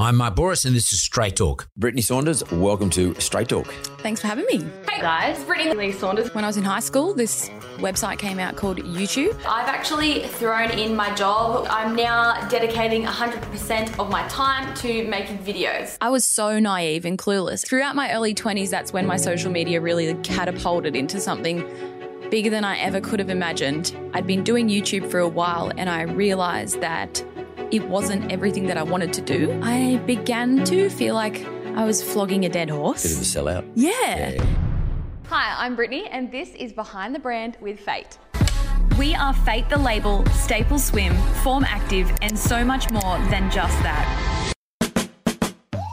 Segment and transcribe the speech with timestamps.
[0.00, 1.68] I'm Mark Bouris, and this is Straight Talk.
[1.78, 3.66] Brittney Saunders, welcome to Straight Talk.
[3.98, 4.64] Thanks for having me.
[4.90, 6.34] Hey guys, Brittney Lee Saunders.
[6.34, 9.34] When I was in high school, this website came out called YouTube.
[9.46, 11.66] I've actually thrown in my job.
[11.68, 15.98] I'm now dedicating 100% of my time to making videos.
[16.00, 17.66] I was so naive and clueless.
[17.66, 21.62] Throughout my early 20s, that's when my social media really catapulted into something
[22.30, 23.94] bigger than I ever could have imagined.
[24.14, 27.22] I'd been doing YouTube for a while and I realized that
[27.70, 29.58] it wasn't everything that I wanted to do.
[29.62, 33.02] I began to feel like I was flogging a dead horse.
[33.04, 33.72] Bit of a sellout.
[33.76, 34.44] Yeah.
[35.28, 38.18] Hi, I'm Brittney, and this is Behind the Brand with FAYT.
[38.98, 43.80] We are FAYT the label, Staple Swim, Form Active, and so much more than just
[43.84, 44.52] that.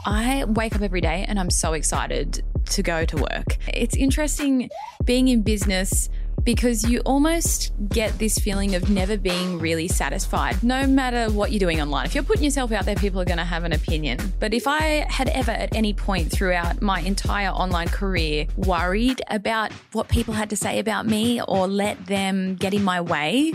[0.08, 3.58] I wake up every day and I'm so excited to go to work.
[3.68, 4.70] It's interesting
[5.04, 6.10] being in business
[6.48, 11.60] because you almost get this feeling of never being really satisfied, no matter what you're
[11.60, 12.06] doing online.
[12.06, 14.18] If you're putting yourself out there, people are going to have an opinion.
[14.40, 19.74] But if I had ever at any point throughout my entire online career worried about
[19.92, 23.52] what people had to say about me or let them get in my way,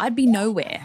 [0.00, 0.82] I'd be nowhere.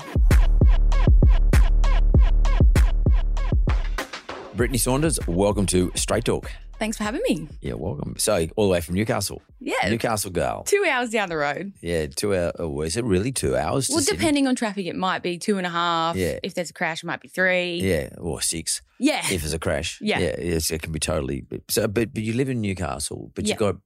[4.56, 6.52] Brittney Saunders, welcome to Straight Talk.
[6.80, 7.48] Thanks for having me.
[7.60, 8.16] Yeah, welcome.
[8.20, 9.42] So, all the way from Newcastle.
[9.60, 9.90] Yeah.
[9.90, 10.64] Newcastle girl.
[10.64, 11.74] Two hours down the road.
[11.82, 12.52] Yeah, two hours.
[12.60, 13.90] Oh, is it really two hours?
[13.90, 14.18] Well, Sydney?
[14.18, 16.16] depending on traffic, it might be two and a half.
[16.16, 16.38] Yeah.
[16.44, 17.80] If there's a crash, it might be three.
[17.82, 18.84] Yeah, or six.
[19.00, 19.22] Yeah.
[19.32, 19.98] If there's a crash.
[20.02, 20.20] Yeah.
[20.20, 21.46] Yeah, it can be totally.
[21.68, 23.54] So, but, but you live in Newcastle, but Yeah.
[23.54, 23.78] you've got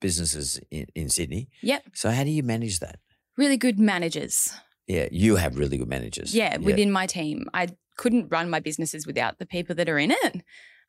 [0.00, 1.48] businesses in, in Sydney.
[1.62, 1.84] Yep.
[1.94, 2.98] So, how do you manage that?
[3.36, 4.52] Really good managers.
[4.88, 6.34] Yeah, you have really good managers.
[6.34, 7.48] Yeah, within my team.
[7.54, 10.42] I couldn't run my businesses without the people that are in it.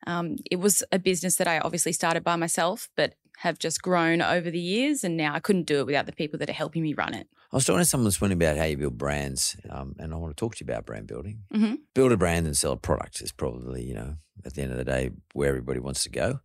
[0.06, 4.22] Um, it was a business that I obviously started by myself, but have just grown
[4.22, 5.02] over the years.
[5.04, 7.28] And now I couldn't do it without the people that are helping me run it.
[7.52, 10.16] I was talking to someone this morning about how you build brands, um, and I
[10.16, 11.42] want to talk to you about brand building.
[11.52, 11.78] Mhm.
[11.94, 14.78] Build a brand and sell a product is probably, you know, at the end of
[14.78, 16.40] the day, where everybody wants to go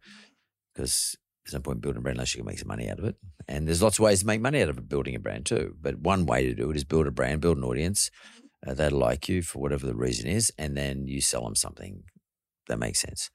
[0.74, 3.06] because there's no point building a brand unless you can make some money out of
[3.06, 3.16] it.
[3.48, 5.76] And there's lots of ways to make money out of building a brand too.
[5.80, 8.12] But one way to do it is build a brand, build an audience
[8.66, 12.04] uh, that like you for whatever the reason is, and then you sell them something
[12.68, 13.30] that makes sense.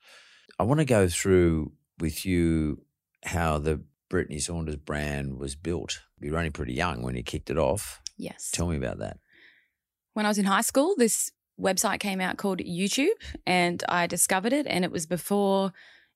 [0.58, 2.82] I want to go through with you
[3.24, 6.02] how the Brittney Saunders brand was built.
[6.20, 8.00] You were only pretty young when you kicked it off.
[8.16, 8.50] Yes.
[8.52, 9.18] Tell me about that.
[10.12, 13.08] When I was in high school, this website came out called YouTube,
[13.46, 14.66] and I discovered it.
[14.66, 15.72] And it was before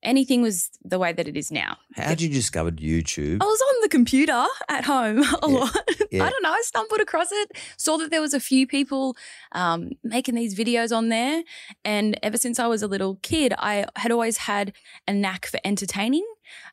[0.06, 1.76] anything was the way that it is now.
[1.96, 3.38] How did you discover YouTube?
[3.42, 5.58] I was on the computer at home a Yeah.
[5.58, 5.76] lot.
[6.10, 6.24] Yeah.
[6.24, 6.50] I don't know.
[6.52, 9.16] I stumbled across it, saw that there was a few people
[9.52, 11.42] um, making these videos on there,
[11.84, 14.72] and ever since I was a little kid, I had always had
[15.06, 16.24] a knack for entertaining.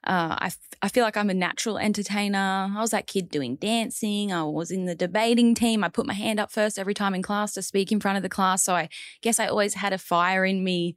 [0.05, 2.69] Uh, I, f- I feel like I'm a natural entertainer.
[2.77, 4.31] I was that kid doing dancing.
[4.31, 5.83] I was in the debating team.
[5.83, 8.23] I put my hand up first every time in class to speak in front of
[8.23, 8.63] the class.
[8.63, 8.89] So I
[9.21, 10.95] guess I always had a fire in me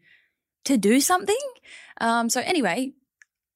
[0.66, 1.36] to do something.
[2.00, 2.92] Um, so anyway,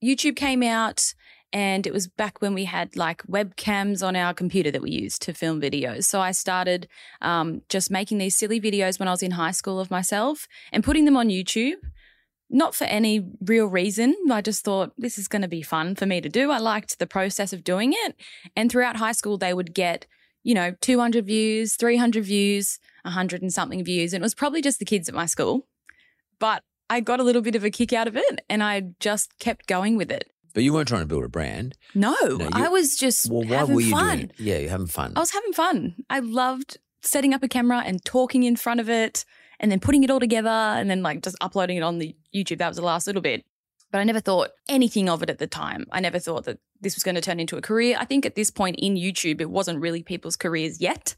[0.02, 1.14] YouTube came out
[1.52, 5.22] and it was back when we had like webcams on our computer that we used
[5.22, 6.04] to film videos.
[6.04, 6.88] So I started
[7.20, 10.84] um, just making these silly videos when I was in high school of myself and
[10.84, 11.74] putting them on YouTube.
[12.52, 14.16] Not for any real reason.
[14.30, 16.50] I just thought this is going to be fun for me to do.
[16.50, 18.16] I liked the process of doing it.
[18.56, 20.06] And throughout high school, they would get,
[20.42, 24.12] you know, 200 views, 300 views, 100 and something views.
[24.12, 25.68] And it was probably just the kids at my school.
[26.40, 29.38] But I got a little bit of a kick out of it and I just
[29.38, 30.30] kept going with it.
[30.52, 31.76] But you weren't trying to build a brand.
[31.94, 34.16] No, No, I was just Well, having were you fun.
[34.18, 34.32] doing?
[34.38, 35.12] Yeah, you're having fun.
[35.16, 35.94] I was having fun.
[36.10, 39.24] I loved setting up a camera and talking in front of it
[39.60, 42.58] and then putting it all together and then like just uploading it on the YouTube.
[42.58, 43.44] That was the last little bit.
[43.92, 45.86] But I never thought anything of it at the time.
[45.92, 47.96] I never thought that this was going to turn into a career.
[47.98, 51.16] I think at this point in YouTube, it wasn't really people's careers yet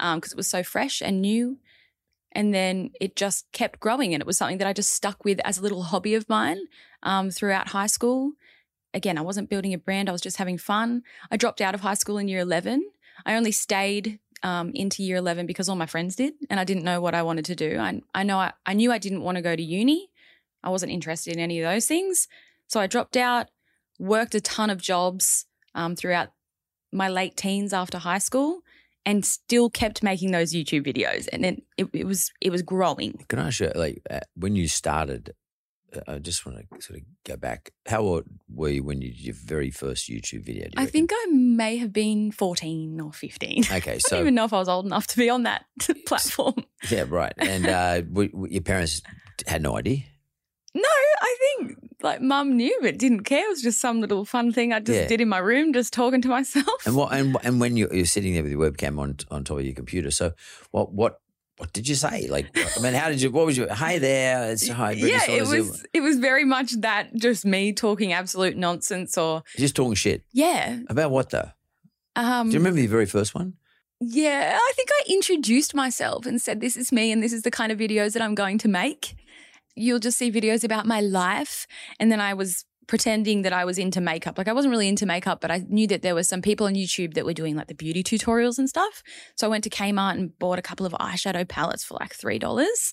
[0.00, 1.58] um, because it was so fresh and new.
[2.32, 4.14] And then it just kept growing.
[4.14, 6.60] And it was something that I just stuck with as a little hobby of mine
[7.02, 8.32] um, throughout high school.
[8.94, 11.02] Again, I wasn't building a brand, I was just having fun.
[11.30, 12.84] I dropped out of high school in year 11.
[13.24, 16.84] I only stayed um, into year 11 because all my friends did, and I didn't
[16.84, 17.78] know what I wanted to do.
[17.78, 20.08] I, I know I, I knew I didn't want to go to uni.
[20.62, 22.28] I wasn't interested in any of those things.
[22.66, 23.48] So I dropped out,
[23.98, 26.32] worked a ton of jobs um, throughout
[26.92, 28.62] my late teens after high school
[29.10, 31.28] and still kept making those YouTube videos.
[31.32, 33.24] And then it, it was it was growing.
[33.28, 35.34] Can I ask you, like, uh, when you started,
[35.94, 37.72] uh, I just want to sort of go back.
[37.86, 40.64] How old were you when you did your very first YouTube video?
[40.66, 40.92] you I reckon?
[40.92, 43.64] think I may have been 14 or 15.
[43.72, 44.08] Okay, so.
[44.08, 45.64] I don't even know if I was old enough to be on that
[46.06, 46.64] platform.
[46.90, 47.32] yeah, right.
[47.38, 48.02] And uh,
[48.48, 49.02] your parents
[49.46, 50.04] had no idea.
[50.74, 50.82] No,
[51.20, 53.44] I think like mum knew but didn't care.
[53.46, 55.08] It was just some little fun thing I just Yeah.
[55.08, 56.86] did in my room, just talking to myself.
[56.86, 57.12] And what?
[57.12, 59.74] And, and when you're, you're sitting there with your webcam on on top of your
[59.74, 60.32] computer, so
[60.70, 60.92] what?
[60.92, 61.20] What?
[61.58, 62.26] What did you say?
[62.28, 63.30] Like, I mean, how did you?
[63.30, 63.68] What was your?
[63.68, 64.92] Hey there, it's hi.
[64.92, 69.42] Yeah, it Saunders." was it was very much that just me talking absolute nonsense or
[69.56, 70.78] just talking shit yeah.
[70.88, 71.50] about what though?
[72.16, 73.54] Um Do you remember your very first one?
[74.00, 77.50] Yeah, I think I introduced myself and said, This is me and this is the
[77.50, 79.14] kind of videos that I'm going to make.
[79.74, 81.66] You'll just see videos about my life.
[81.98, 84.36] And then I was pretending that I was into makeup.
[84.36, 86.74] Like I wasn't really into makeup, but I knew that there were some people on
[86.74, 89.02] YouTube that were doing like the beauty tutorials and stuff.
[89.36, 92.92] So I went to Kmart and bought a couple of eyeshadow palettes for like $3.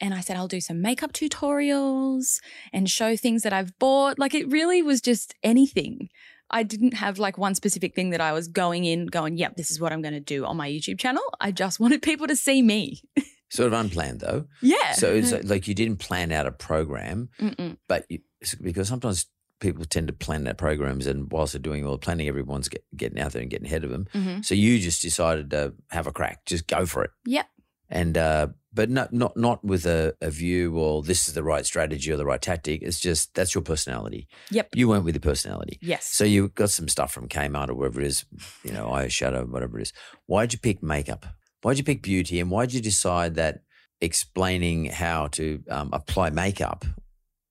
[0.00, 2.38] And I said, I'll do some makeup tutorials
[2.72, 4.18] and show things that I've bought.
[4.18, 6.08] Like it really was just anything.
[6.50, 9.72] I didn't have like one specific thing that I was going in, going, yep, this
[9.72, 11.24] is what I'm going to do on my YouTube channel.
[11.40, 13.02] I just wanted people to see me.
[13.50, 14.46] Sort of unplanned though.
[14.60, 14.92] Yeah.
[14.92, 17.76] So it's like you didn't plan out a program, Mm-mm.
[17.88, 18.18] but you,
[18.60, 19.26] because sometimes
[19.60, 22.84] people tend to plan out programs, and whilst they're doing all the planning, everyone's get,
[22.96, 24.06] getting out there and getting ahead of them.
[24.12, 24.44] Mhm.
[24.44, 27.46] So you just decided to have a crack, just go for it, Yep.
[27.88, 31.64] and uh, but not not not with a, a view or this is the right
[31.64, 32.82] strategy or the right tactic.
[32.82, 34.28] It's just that's your personality.
[34.50, 34.70] Yep.
[34.74, 35.78] You went with your personality.
[35.80, 36.06] Yes.
[36.12, 38.26] So you got some stuff from Kmart or wherever it is,
[38.64, 39.92] you know, eyeshadow, whatever it is.
[40.26, 41.24] Why'd you pick makeup?
[41.66, 42.38] Why'd you pick beauty?
[42.38, 43.62] And why'd you decide that
[44.00, 46.84] explaining how to um, apply makeup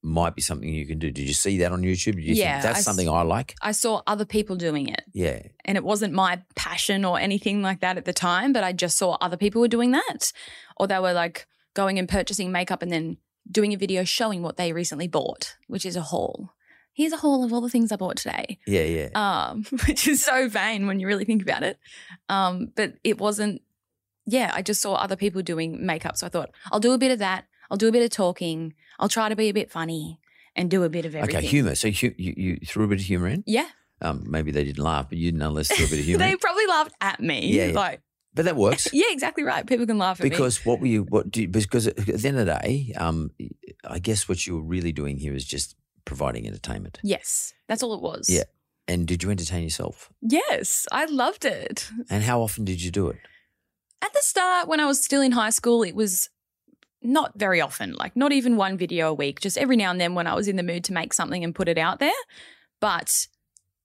[0.02, 1.12] might be something you can do?
[1.12, 2.14] Did you see that on YouTube?
[2.16, 3.56] Did you Yeah, think that's I s- something I like?
[3.62, 5.02] I saw other people doing it.
[5.14, 5.42] Yeah.
[5.66, 8.98] and it wasn't my passion or anything like that at the time, but I just
[8.98, 10.32] saw other people were doing that.
[10.78, 13.18] Or they were like going and purchasing makeup and then
[13.52, 16.52] doing a video showing what they recently bought, which is a haul.
[16.94, 18.60] Here's a haul of all the things I bought today.
[18.66, 19.10] Yeah, yeah.
[19.14, 21.78] Um, which is so vain when you really think about it.
[22.30, 23.62] Um, but it wasn't
[24.26, 26.18] yeah, I just saw other people doing makeup.
[26.18, 27.46] So I thought, I'll do a bit of that.
[27.70, 28.74] I'll do a bit of talking.
[29.00, 30.20] I'll try to be a bit funny
[30.56, 31.38] and do a bit of everything.
[31.38, 31.76] okay, humor.
[31.76, 33.44] So you, you, you threw a bit of humor in?
[33.46, 33.68] Yeah.
[34.02, 36.68] Um, maybe they didn't laugh, but you nonetheless threw a bit of humor they probably
[36.68, 37.48] laughed at me.
[37.52, 37.72] Yeah.
[37.74, 38.02] Like,
[38.34, 38.88] But that works.
[38.94, 39.66] yeah, exactly right.
[39.66, 40.30] People can laugh at me.
[40.30, 41.04] Because what were you?
[41.04, 43.32] What do you, because at the end of the day, um,
[43.84, 47.00] I guess what you were really doing here is just providing entertainment.
[47.04, 48.30] Yes, that's all it was.
[48.30, 48.44] Yeah.
[48.88, 50.12] And did you entertain yourself?
[50.22, 51.90] Yes, I loved it.
[52.10, 53.18] And how often did you do it?
[54.26, 56.30] Start, when I was still in high school, it was
[57.04, 60.16] not very often, like not even one video a week, just every now and then
[60.16, 62.12] when I was in the mood to make something and put it out there.
[62.82, 63.28] But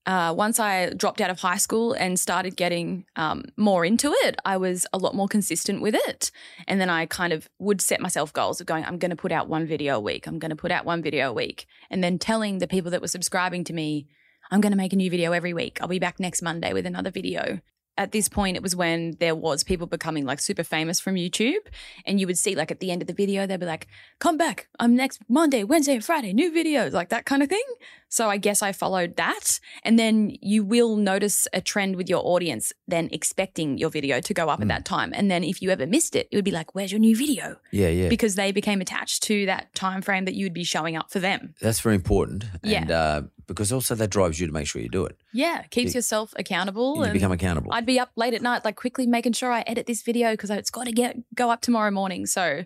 [0.06, 4.36] uh, once I dropped out of high school and started getting um, more into it,
[4.46, 6.30] I was a lot more consistent with it.
[6.66, 9.32] And then I kind of would set myself goals of going, I'm going to put
[9.32, 10.26] out one video a week.
[10.26, 11.66] I'm going to put out one video a week.
[11.90, 14.06] And then telling the people that were subscribing to me,
[14.50, 15.78] I'm going to make a new video every week.
[15.82, 17.60] I'll be back next Monday with another video.
[17.98, 21.66] At this point, it was when there was people becoming like super famous from YouTube,
[22.06, 24.38] and you would see like at the end of the video, they'd be like, "Come
[24.38, 24.68] back!
[24.78, 27.64] I'm next Monday, Wednesday, and Friday, new videos," like that kind of thing.
[28.08, 32.26] So I guess I followed that, and then you will notice a trend with your
[32.26, 35.70] audience, then expecting your video to go up at that time, and then if you
[35.70, 38.08] ever missed it, it would be like, "Where's your new video?" Yeah, yeah.
[38.08, 41.18] Because they became attached to that time frame that you would be showing up for
[41.18, 41.54] them.
[41.60, 42.46] That's very important.
[42.62, 42.80] Yeah.
[42.80, 45.16] And uh, because also that drives you to make sure you do it.
[45.32, 47.04] Yeah, keeps Be- yourself accountable.
[47.06, 47.72] You become accountable.
[47.72, 50.50] I'd be up late at night, like quickly making sure I edit this video because
[50.50, 52.26] it's got to get go up tomorrow morning.
[52.26, 52.64] So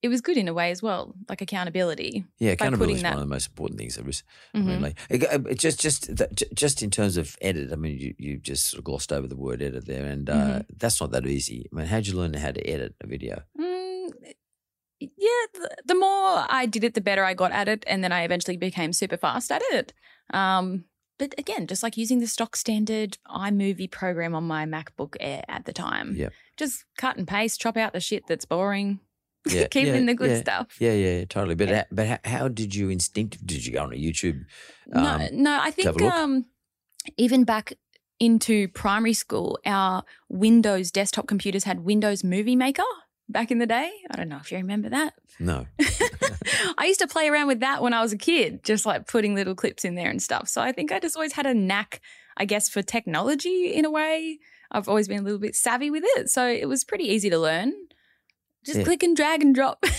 [0.00, 2.24] it was good in a way as well, like accountability.
[2.38, 3.96] yeah, accountability is putting one of the most important things.
[3.96, 4.22] There is.
[4.54, 7.72] I mean, like it- it just just that- just in terms of edit.
[7.72, 10.34] I mean, you, you just sort of glossed over the word edit there, and uh,
[10.34, 10.60] Mm-hmm.
[10.76, 11.68] that's not that easy.
[11.72, 13.42] I mean, how'd you learn how to edit a video?
[13.58, 14.10] Mm,
[15.00, 18.12] yeah, the, the more I did it, the better I got at it, and then
[18.12, 19.92] I eventually became super fast at it.
[20.32, 20.84] Um,
[21.18, 25.64] but again, just like using the stock standard iMovie program on my MacBook Air at
[25.64, 26.14] the time.
[26.16, 26.32] Yep.
[26.56, 29.00] Just cut and paste, chop out the shit that's boring,
[29.48, 30.40] Yeah, keep yeah, in the good yeah.
[30.40, 30.76] stuff.
[30.78, 31.54] Yeah, yeah, totally.
[31.56, 31.84] But Yeah.
[31.90, 33.44] but how, how did you instinctive?
[33.44, 34.44] Did you go on a YouTube?
[34.92, 36.46] um, no, no, I think um,
[37.16, 37.72] even back
[38.20, 42.82] into primary school, our Windows desktop computers had Windows Movie Maker.
[43.30, 43.90] Back in the day.
[44.10, 45.12] I don't know if you remember that.
[45.38, 45.66] No.
[46.78, 49.34] I used to play around with that when I was a kid, just like putting
[49.34, 50.48] little clips in there and stuff.
[50.48, 52.00] So I think I just always had a knack,
[52.38, 54.38] I guess, for technology in a way.
[54.70, 56.30] I've always been a little bit savvy with it.
[56.30, 57.72] So it was pretty easy to learn.
[58.64, 58.84] Just Yeah.
[58.84, 59.84] click and drag and drop.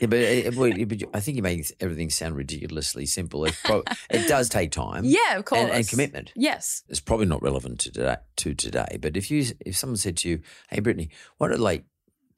[0.00, 0.50] Yeah, but, uh,
[0.88, 3.44] but I think you make everything sound ridiculously simple.
[3.44, 5.04] It, prob- it does take time.
[5.04, 5.60] yeah, of course.
[5.60, 6.32] And, and commitment.
[6.34, 6.82] Yes.
[6.88, 8.98] It's probably not relevant to today, to today.
[9.00, 10.40] But if you if someone said to you,
[10.70, 11.84] "Hey, Brittney, what are like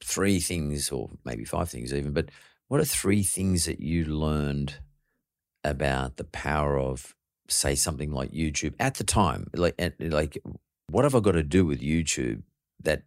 [0.05, 2.29] three things, or maybe five things even, but
[2.67, 4.79] what are three things that you learned
[5.63, 7.15] about the power of,
[7.49, 9.47] say, something like YouTube at the time?
[9.55, 10.37] Like, like,
[10.89, 12.43] what have I got to do with YouTube
[12.83, 13.01] that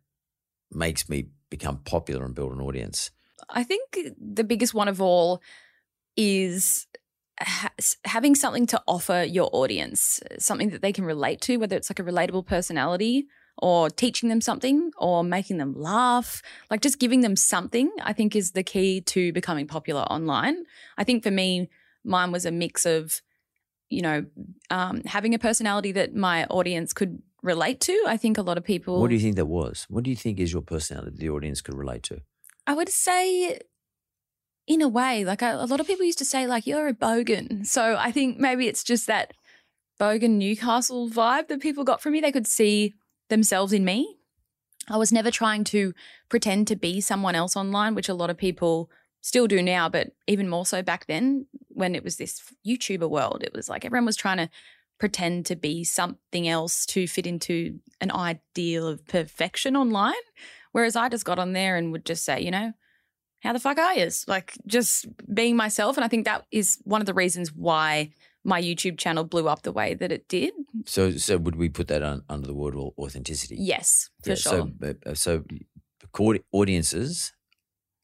[0.72, 3.12] makes me become popular and build an audience?
[3.48, 5.40] I think the biggest one of all
[6.16, 6.88] is
[7.40, 7.70] ha-
[8.04, 12.00] having something to offer your audience, something that they can relate to, whether it's like
[12.00, 13.28] a relatable personality
[13.58, 16.42] or teaching them something or making them laugh.
[16.70, 20.64] Like just giving them something, I think is the key to becoming popular online.
[20.96, 21.68] I think for me,
[22.04, 23.20] mine was a mix of,
[23.88, 24.26] you know,
[24.70, 28.04] um, having a personality that my audience could relate to.
[28.06, 29.00] I think a lot of people.
[29.00, 29.86] What do you think that was?
[29.88, 32.20] What do you think is your personality that the audience could relate to?
[32.66, 33.58] I would say,
[34.66, 37.66] in a way, like a lot of people used to say, like you're a bogan.
[37.66, 39.32] So I think maybe it's just that
[39.98, 42.20] bogan Newcastle vibe that people got from me.
[42.20, 42.94] They could see
[43.28, 44.16] themselves in me.
[44.88, 45.92] I was never trying to
[46.28, 50.12] pretend to be someone else online, which a lot of people still do now, but
[50.26, 53.42] even more so back then when it was this YouTuber world.
[53.42, 54.48] It was like everyone was trying to
[54.98, 60.14] pretend to be something else to fit into an ideal of perfection online.
[60.72, 62.72] Whereas I just got on there and would just say, you know,
[63.40, 64.08] how the fuck are you?
[64.26, 65.96] Like just being myself.
[65.96, 68.10] And I think that is one of the reasons why
[68.48, 70.52] my YouTube channel blew up the way that it did.
[70.86, 73.56] So, so would we put that on, under the word authenticity?
[73.58, 74.72] Yes, for Yeah, sure.
[74.82, 75.44] So, uh, so
[76.52, 77.32] audiences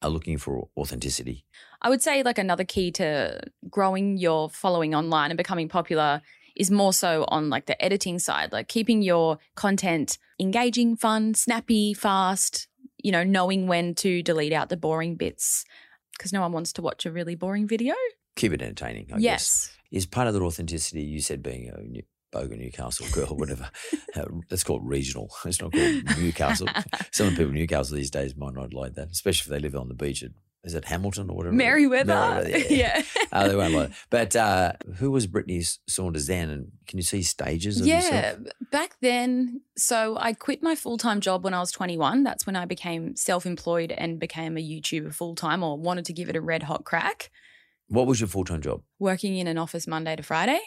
[0.03, 1.47] are looking for authenticity.
[1.81, 6.21] I would say like another key to growing your following online and becoming popular
[6.55, 11.95] is more so on like the editing side, like keeping your content engaging, fun, snappy,
[11.95, 12.69] fast,
[13.03, 15.65] you know, knowing when to delete out the boring bits
[16.13, 17.95] because no one wants to watch a really boring video.
[18.37, 19.11] Keep it entertaining.
[19.13, 19.71] I guess.
[19.95, 22.03] Is part of that authenticity, you said being a New-
[22.35, 23.71] Bogan Newcastle girl, whatever.
[24.17, 25.31] uh, that's called regional.
[25.45, 26.69] It's not called Newcastle.
[27.13, 29.89] Some people in Newcastle these days might not like that, especially if they live on
[29.89, 30.33] the beach at,
[30.65, 31.55] is it Hamilton or whatever?
[31.55, 32.07] Merewether.
[32.07, 33.03] Merewether, yeah.
[33.31, 33.97] uh, they won't like it.
[34.09, 36.49] But uh, who was Brittney Saunders then?
[36.49, 38.39] And can you see stages of yeah, yourself?
[38.73, 42.25] back then, so I quit my full time job when I was 21.
[42.25, 46.15] That's when I became self employed and became a YouTuber full time or wanted to
[46.15, 47.31] give it a red hot crack.
[47.89, 48.83] What was your full time job?
[48.99, 50.61] Working in an office Monday to Friday.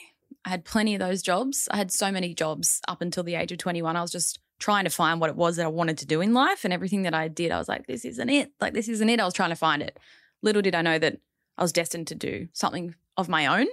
[0.46, 1.68] I had plenty of those jobs.
[1.72, 3.96] I had so many jobs up until the age of 21.
[3.96, 6.34] I was just trying to find what it was that I wanted to do in
[6.34, 6.64] life.
[6.64, 8.52] And everything that I did, I was like, this isn't it.
[8.60, 9.20] Like, this isn't it.
[9.20, 9.98] I was trying to find it.
[10.42, 11.18] Little did I know that
[11.58, 13.68] I was destined to do something of my own.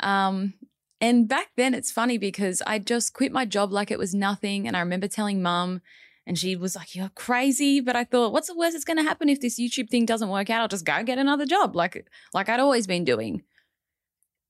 [0.00, 0.54] Um,
[1.00, 4.66] and back then, it's funny because I just quit my job like it was nothing.
[4.66, 5.80] And I remember telling mum,
[6.26, 7.80] and she was like, You're crazy.
[7.80, 10.28] But I thought, what's the worst that's going to happen if this YouTube thing doesn't
[10.28, 10.62] work out?
[10.62, 13.42] I'll just go get another job, like, like I'd always been doing.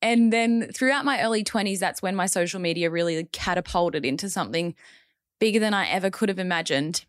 [0.01, 4.75] And then throughout my early 20s, that's when my social media really catapulted into something
[5.41, 7.07] bigger than I ever could have imagined.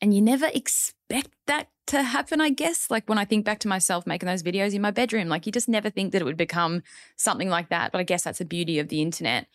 [0.00, 2.90] And you never expect that to happen, I guess.
[2.90, 5.52] Like when I think back to myself making those videos in my bedroom, like you
[5.52, 6.82] just never think that it would become
[7.16, 7.92] something like that.
[7.92, 9.48] But I guess that's the beauty of the internet.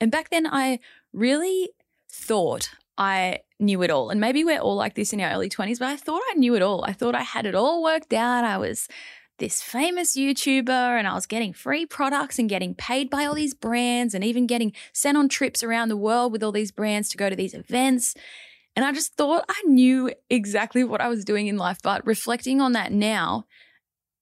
[0.00, 0.78] And back then, I
[1.12, 1.70] really
[2.08, 4.10] thought I knew it all.
[4.10, 6.54] And maybe we're all like this in our early 20s, but I thought I knew
[6.54, 6.84] it all.
[6.84, 8.44] I thought I had it all worked out.
[8.44, 8.88] I was
[9.38, 13.54] this famous YouTuber and I was getting free products and getting paid by all these
[13.54, 17.16] brands and even getting sent on trips around the world with all these brands to
[17.16, 18.14] go to these events.
[18.76, 21.78] And I just thought I knew exactly what I was doing in life.
[21.82, 23.46] But reflecting on that now,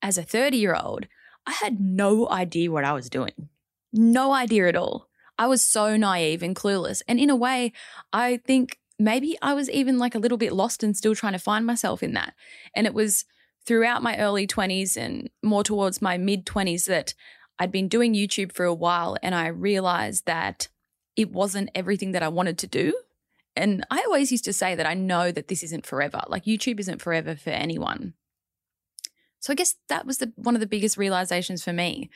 [0.01, 1.07] as a 30 year old,
[1.47, 3.49] I had no idea what I was doing.
[3.93, 5.09] No idea at all.
[5.39, 7.03] I was so naive and clueless.
[7.09, 7.73] And in a way,
[8.13, 11.39] I think maybe I was even like a little bit lost and still trying to
[11.39, 12.35] find myself in that.
[12.75, 13.25] And it was
[13.65, 17.15] throughout my early 20s and more towards my mid 20s that
[17.59, 20.69] I'd been doing YouTube for a while and I realized that
[21.17, 22.95] it wasn't everything that I wanted to do.
[23.55, 26.23] And I always used to say that I know that this isn't forever.
[26.27, 28.15] Like YouTube isn't forever for anyone.
[29.41, 32.11] So I guess that was the one of the biggest realizations for me.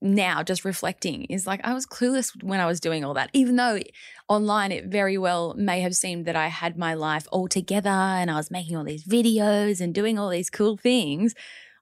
[0.00, 3.56] Now, just reflecting, is like I was clueless when I was doing all that, even
[3.56, 3.80] though
[4.28, 8.30] online it very well may have seemed that I had my life all together and
[8.30, 11.34] I was making all these videos and doing all these cool things.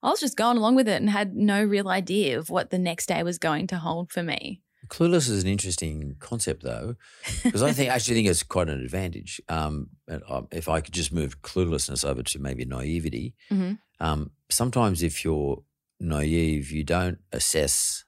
[0.03, 2.79] I was just going along with it and had no real idea of what the
[2.79, 4.63] next day was going to hold for me.
[4.89, 6.95] Clueless is an interesting concept, though,
[7.43, 9.41] because I think actually think it's quite an advantage.
[9.49, 9.89] Um,
[10.29, 15.25] um, if I could just move cluelessness over to maybe naivety, hmm um, sometimes if
[15.25, 15.63] you're
[16.01, 18.05] naive, you don't assess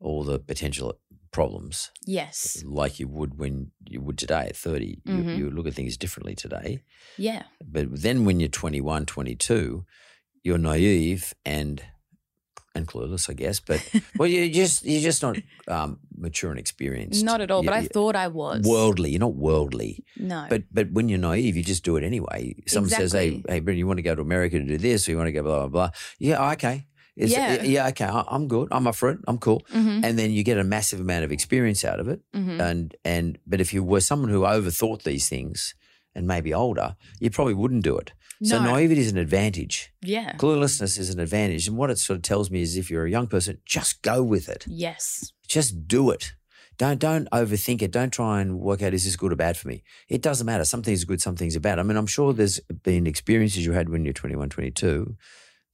[0.00, 0.98] all the potential
[1.30, 2.62] problems Yes.
[2.64, 5.00] like you would when you would today at 30.
[5.06, 5.24] Mhm.
[5.38, 6.82] You, you look at things differently today.
[7.16, 7.44] Yeah.
[7.64, 9.86] But then when you're 21, 22,
[10.42, 11.82] you're naive and
[12.74, 13.60] and clueless, I guess.
[13.60, 13.86] But
[14.16, 15.36] well, you're just you're just not
[15.68, 17.24] um, mature and experienced.
[17.24, 17.62] Not at all.
[17.62, 18.62] You- but I thought I was.
[18.66, 19.10] worldly.
[19.10, 20.04] You're not worldly.
[20.16, 20.46] No.
[20.48, 22.54] But but when you're naive, you just do it anyway.
[22.66, 23.72] Someone says, "Hey, Exactly.
[23.72, 25.42] hey, you want to go to America to do this, or you want to go
[25.42, 26.86] blah blah blah." Yeah, okay.
[27.14, 27.62] It's, Yeah.
[27.62, 28.06] yeah, okay.
[28.08, 28.68] I'm good.
[28.70, 29.18] I'm up for it.
[29.28, 29.60] I'm cool.
[29.70, 30.02] Mhm.
[30.02, 32.20] And then you get a massive amount of experience out of it.
[32.34, 32.58] Mhm.
[32.58, 35.74] And and but if you were someone who overthought these things
[36.14, 38.12] and maybe older, you probably wouldn't do it.
[38.42, 38.72] So No.
[38.72, 39.92] naivety is an advantage.
[40.02, 40.32] yeah.
[40.36, 41.68] Cluelessness is an advantage.
[41.68, 44.22] And what it sort of tells me is if you're a young person, just go
[44.22, 44.64] with it.
[44.66, 45.32] Yes.
[45.46, 46.32] Just do it.
[46.78, 47.90] Don't don't overthink it.
[47.92, 49.84] Don't try and work out is this good or bad for me.
[50.08, 50.64] It doesn't matter.
[50.64, 51.78] Some things are good, some things are bad.
[51.78, 55.16] I mean, I'm sure there's been experiences you had when you're 21, 22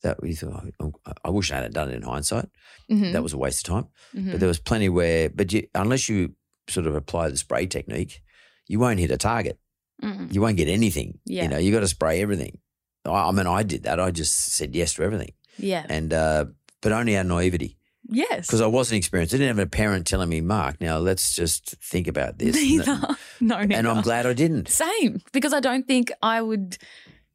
[0.03, 0.93] that you thought, "Oh,
[1.25, 2.49] I wish I hadn't done it in hindsight.
[2.91, 3.13] Mhm.
[3.13, 3.87] That was a waste of time.
[4.15, 4.33] Mhm.
[4.33, 6.35] But there was plenty where, but you, unless you
[6.69, 8.21] sort of apply the spray technique,
[8.67, 9.59] you won't hit a target.
[10.03, 10.33] Mm.
[10.33, 11.19] You won't get anything.
[11.25, 11.43] Yeah.
[11.45, 12.59] You know, you got to spray everything.
[13.05, 13.99] I, I mean, I did that.
[14.01, 15.85] I just said yes to everything, Yeah.
[15.89, 16.47] and uh,
[16.81, 17.79] but only out of naivety
[18.09, 18.47] yes.
[18.47, 19.35] because I wasn't experienced.
[19.35, 22.55] I didn't have a parent telling me, Mark, now let's just think about this.
[22.61, 23.01] Neither.
[23.41, 23.75] No, neither.
[23.75, 24.69] And I'm glad I didn't.
[24.69, 26.77] Same, because I don't think I would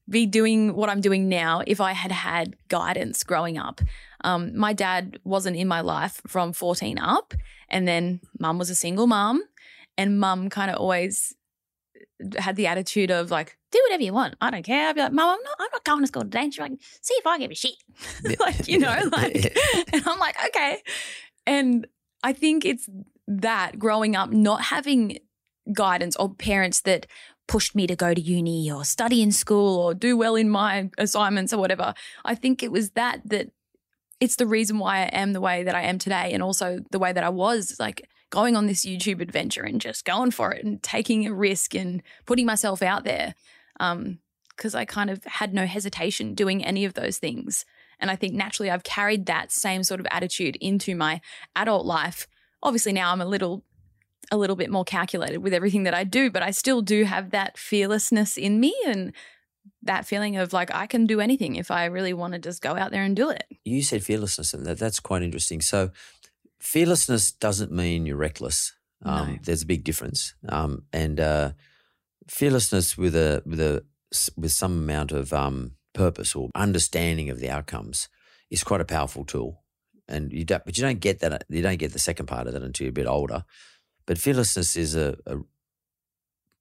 [0.10, 3.80] be doing what I'm doing now if I had had guidance growing up.
[4.26, 7.34] Um, my dad wasn't in my life from 14 up,
[7.70, 9.42] and then mum was a single mum,
[9.98, 11.34] and mum kind of always
[12.38, 14.36] had the attitude of like, do whatever you want.
[14.42, 14.90] I don't care.
[14.90, 16.44] I'd be like, mum, I'm not, I'm not going to school today.
[16.44, 17.76] And she's like, see if I give a shit.
[18.40, 19.58] like, you know, like,
[19.94, 20.82] and I'm like, okay.
[21.46, 21.88] And
[22.24, 22.90] I think it's
[23.28, 25.20] that growing up, not having
[25.72, 27.08] guidance or parents that
[27.48, 30.90] pushed me to go to uni or study in school or do well in my
[30.98, 31.94] assignments or whatever.
[32.24, 33.50] I think it was that that
[34.20, 37.00] it's the reason why I am the way that I am today and also the
[37.00, 40.66] way that I was like going on this YouTube adventure and just going for it
[40.66, 43.36] and taking a risk and putting myself out there.
[43.80, 44.20] Um
[44.56, 47.66] because I kind of had no hesitation doing any of those things.
[48.00, 51.22] And I think naturally I've carried that same sort of attitude into my
[51.56, 52.28] adult life.
[52.62, 53.64] Obviously now I'm a little
[54.32, 57.32] a little bit more calculated with everything that I do, but I still do have
[57.32, 59.12] that fearlessness in me and
[59.82, 62.76] that feeling of like I can do anything if I really want to just go
[62.76, 63.46] out there and do it.
[63.64, 65.62] You said fearlessness, and that, that's quite interesting.
[65.62, 65.92] So,
[66.64, 68.74] fearlessness doesn't mean you're reckless.
[69.06, 69.38] Um, No.
[69.44, 71.52] There's a big difference, um, and uh,
[72.28, 73.84] fearlessness with a with a
[74.38, 78.08] with some amount of um, purpose or understanding of the outcomes
[78.50, 79.60] is quite a powerful tool.
[80.08, 81.44] And you don't, but you don't get that.
[81.50, 83.44] You don't get the second part of that until you're a bit older.
[84.06, 85.38] But fearlessness is a, a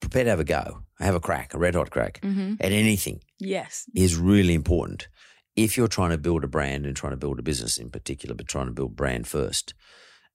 [0.01, 2.55] prepare to have a go, have a crack, a red hot crack Mm-hmm.
[2.61, 3.85] at anything Yes.
[3.95, 5.09] is really important
[5.57, 8.35] if you're trying to build a brand and trying to build a business in particular,
[8.35, 9.75] but trying to build brand first.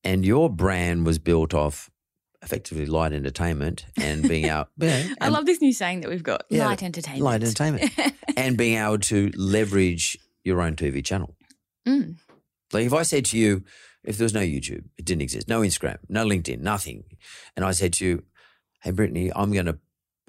[0.03, 1.89] And your brand was built off
[2.43, 4.69] effectively light entertainment and being out.
[4.77, 6.43] yeah, I love this new saying that we've got.
[6.49, 7.23] Yeah, light entertainment.
[7.23, 7.91] light entertainment
[8.37, 11.35] and being able to leverage your own TV channel.
[11.87, 12.17] Mm.
[12.71, 13.63] Like if I said to you,
[14.03, 17.03] if there was no YouTube, it didn't exist, no Instagram, no LinkedIn, nothing,
[17.55, 18.23] and I said to you,
[18.81, 19.77] "Hey Brittney, I'm going to,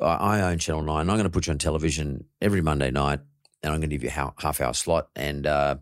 [0.01, 1.11] I own Channel Nine.
[1.11, 3.21] I'm going to put you on television every Monday night,
[3.63, 5.77] and I'm going to give you a half hour slot, and uh,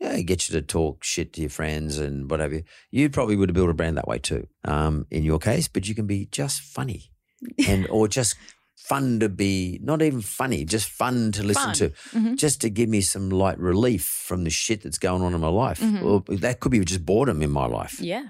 [0.00, 2.62] yeah, get you to talk shit to your friends and whatever.
[2.90, 5.68] You probably would have built a brand that way too, um, in your case.
[5.68, 7.10] But you can be just funny,
[7.68, 8.36] and or just
[8.76, 11.74] fun to be, not even funny, just fun to listen Fun.
[11.74, 12.36] to, Mhm.
[12.38, 15.48] just to give me some light relief from the shit that's going on in my
[15.48, 15.80] life.
[15.80, 16.02] Mhm.
[16.04, 18.00] Or that could be just boredom in my life.
[18.00, 18.28] Yeah.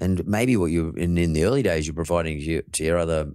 [0.00, 2.96] And maybe what you in in the early days you're providing to your, to your
[2.96, 3.32] other,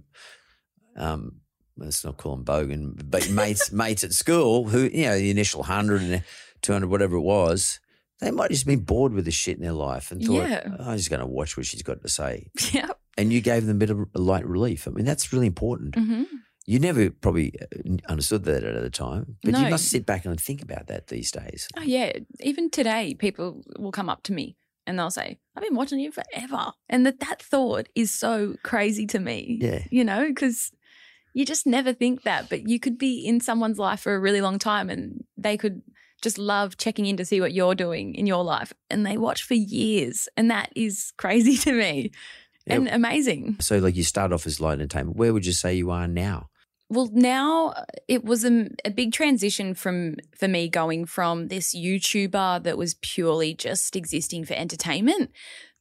[0.96, 1.40] um,
[1.76, 5.62] let's not call them bogan, but mates mates at school who you know the initial
[5.64, 6.22] hundred and
[6.62, 7.80] two hundred whatever it was.
[8.20, 10.68] They might just been bored with the shit in their life and thought, Yeah.
[10.78, 12.88] oh, "I'm just going to watch what she's got to say." Yeah.
[13.18, 14.86] And you gave them a bit of light relief.
[14.88, 15.94] I mean, that's really important.
[15.96, 16.24] hmm
[16.66, 20.40] You never probably uh, understood that at the time, but you must sit back and
[20.40, 21.68] think about that these days.
[21.76, 22.12] Oh yeah.
[22.40, 26.10] Even today, people will come up to me and they'll say, "I've been watching you
[26.10, 29.58] forever," and that that thought is so crazy to me.
[29.60, 29.82] Yeah.
[29.90, 30.72] You know, because
[31.36, 34.40] you just never think that, but you could be in someone's life for a really
[34.40, 35.82] long time, and they could
[36.22, 39.42] just love checking in to see what you're doing in your life, and they watch
[39.42, 42.10] for years, and that is crazy to me
[42.66, 43.58] and amazing.
[43.60, 45.18] So, like, you start off as light entertainment.
[45.18, 46.48] Where would you say you are now?
[46.88, 51.76] Well, now uh, it was a, a big transition from for me going from this
[51.76, 55.32] YouTuber that was purely just existing for entertainment.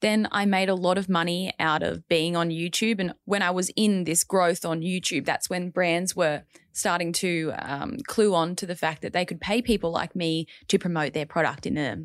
[0.05, 2.99] Then I made a lot of money out of being on YouTube.
[2.99, 7.53] And when I was in this growth on YouTube, that's when brands were starting to
[7.57, 11.13] um, clue on to the fact that they could pay people like me to promote
[11.13, 11.97] their product in a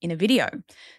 [0.00, 0.48] in a video.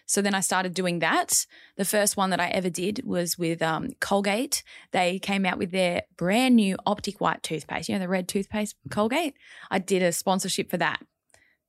[0.04, 1.46] So then I started doing that.
[1.78, 4.62] The first one that I ever did was with um, Colgate.
[4.90, 7.88] They came out with their brand new Optic White toothpaste.
[7.88, 9.32] You know, the red toothpaste, Colgate?
[9.70, 11.00] I did a sponsorship for that.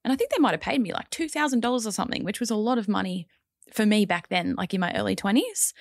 [0.04, 2.56] And I think they might have paid me like $2,000 or something, which was a
[2.56, 3.30] lot of money
[3.73, 5.73] for me back then, like in my early 20s.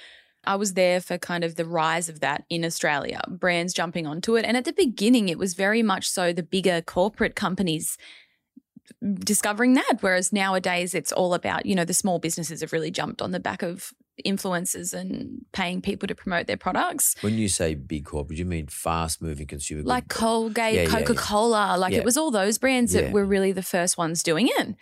[0.45, 4.37] I was there for kind of the rise of that in Australia, brands jumping onto
[4.37, 4.45] it.
[4.47, 7.99] And at the beginning, it was very much so the bigger corporate companies
[9.15, 9.99] discovering that.
[10.01, 13.41] Whereas nowadays, it's all about, you know, the small businesses have really jumped on the
[13.41, 17.15] back of influencers and paying people to promote their products.
[17.21, 20.09] When you say big corporate, you mean fast moving consumer Like?
[20.09, 20.99] Colgate, Yeah, yeah, yeah.
[21.05, 21.99] Coca Cola, like Yeah.
[22.01, 23.03] it was all those brands Yeah.
[23.03, 24.75] that were really the first ones doing it.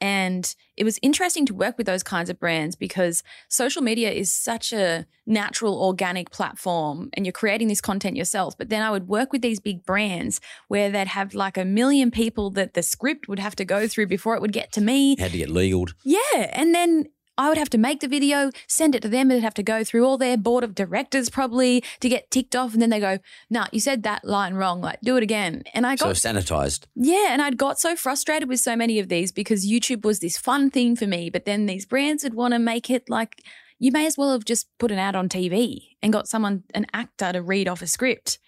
[0.00, 4.34] And it was interesting to work with those kinds of brands because social media is
[4.34, 8.58] such a natural, organic platform and you're creating this content yourself.
[8.58, 12.10] But then I would work with these big brands where they'd have like a million
[12.10, 15.16] people that the script would have to go through before it would get to me.
[15.18, 15.94] Had to get legaled.
[16.04, 16.18] Yeah.
[16.52, 19.30] And then I would have to make the video, send it to them.
[19.30, 22.72] It'd have to go through all their board of directors probably to get ticked off.
[22.74, 23.18] And then they go,
[23.50, 24.80] nah, you said that line wrong.
[24.80, 25.64] Like, do it again.
[25.74, 26.84] And I got So sanitized.
[26.94, 27.28] yeah.
[27.30, 30.70] And I'd got so frustrated with so many of these because YouTube was this fun
[30.70, 31.28] thing for me.
[31.28, 33.42] But then these brands would want to make it like,
[33.80, 36.86] you may as well have just put an ad on TV and got someone, an
[36.94, 38.38] actor to read off a script.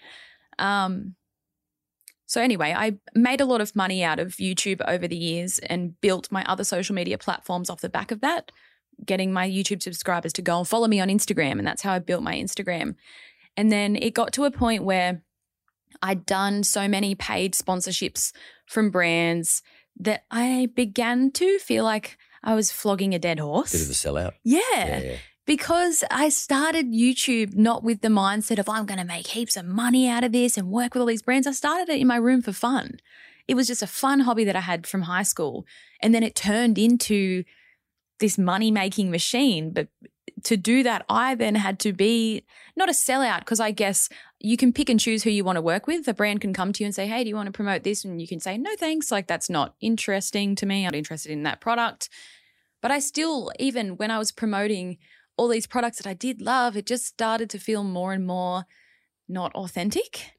[0.60, 1.16] Um,
[2.26, 6.00] so anyway, I made a lot of money out of YouTube over the years and
[6.00, 8.50] built my other social media platforms off the back of that,
[9.04, 11.58] getting my YouTube subscribers to go and follow me on Instagram.
[11.58, 12.94] And that's how I built my Instagram.
[13.56, 15.22] And then it got to a point where
[16.02, 18.32] I'd done so many paid sponsorships
[18.66, 19.62] from brands
[19.98, 23.72] that I began to feel like I was flogging a dead horse.
[23.72, 24.32] Bit of a sellout.
[24.44, 25.16] yeah Yeah, yeah.
[25.46, 29.64] because I started YouTube not with the mindset of I'm going to make heaps of
[29.64, 31.46] money out of this and work with all these brands.
[31.46, 32.98] I started it in my room for fun.
[33.48, 35.64] It was just a fun hobby that I had from high school.
[36.00, 37.44] And then it turned into
[38.20, 39.70] this money making machine.
[39.70, 39.88] But
[40.44, 42.44] to do that, I then had to be
[42.76, 45.62] not a sellout because I guess you can pick and choose who you want to
[45.62, 46.04] work with.
[46.04, 48.04] The brand can come to you and say, Hey, do you want to promote this?
[48.04, 49.10] And you can say, No, thanks.
[49.10, 50.84] Like, that's not interesting to me.
[50.84, 52.08] I'm not interested in that product.
[52.82, 54.98] But I still, even when I was promoting
[55.36, 58.66] all these products that I did love, it just started to feel more and more
[59.28, 60.32] not authentic.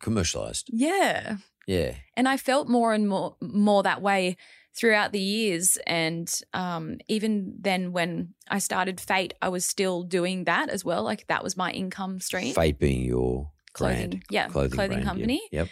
[0.00, 0.68] Commercialized.
[0.72, 1.36] Yeah.
[1.66, 1.94] Yeah.
[2.16, 4.36] And I felt more and more more that way
[4.76, 5.78] throughout the years.
[5.86, 11.02] And um, even then, when I started FAYT, I was still doing that as well.
[11.02, 12.54] Like that was my income stream.
[12.54, 14.22] FAYT being your Clothing- brand.
[14.30, 15.02] yeah, clothing brand, yeah.
[15.04, 15.42] company.
[15.52, 15.68] Yep.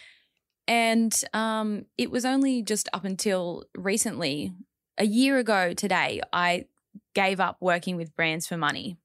[0.68, 4.52] And um, it was only just up until recently,
[4.98, 6.66] a year ago today, I
[7.14, 8.96] gave up working with brands for money.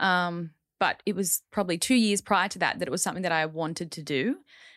[0.00, 3.32] Um, but it was probably two years prior to that that it was something that
[3.32, 4.36] I wanted to do.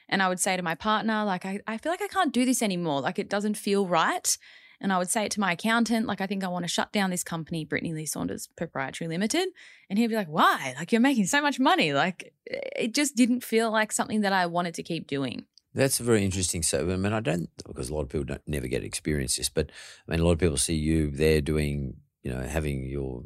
[0.09, 2.45] And I would say to my partner, like, I, I feel like I can't do
[2.45, 3.01] this anymore.
[3.01, 4.37] Like, it doesn't feel right.
[4.79, 6.93] And I would say it to my accountant, like, I think I want to shut
[6.93, 9.47] down this company, Brittney Lee Saunders Proprietary Limited.
[9.89, 10.75] And he'd be like, why?
[10.77, 11.93] Like, you're making so much money.
[11.93, 15.45] Like, it just didn't feel like something that I wanted to keep doing.
[15.73, 16.63] That's very interesting.
[16.63, 19.49] So, I mean, I don't because a lot of people don't never get experience this,
[19.49, 19.71] but
[20.07, 23.23] I mean, a lot of people see you there doing, you know, having your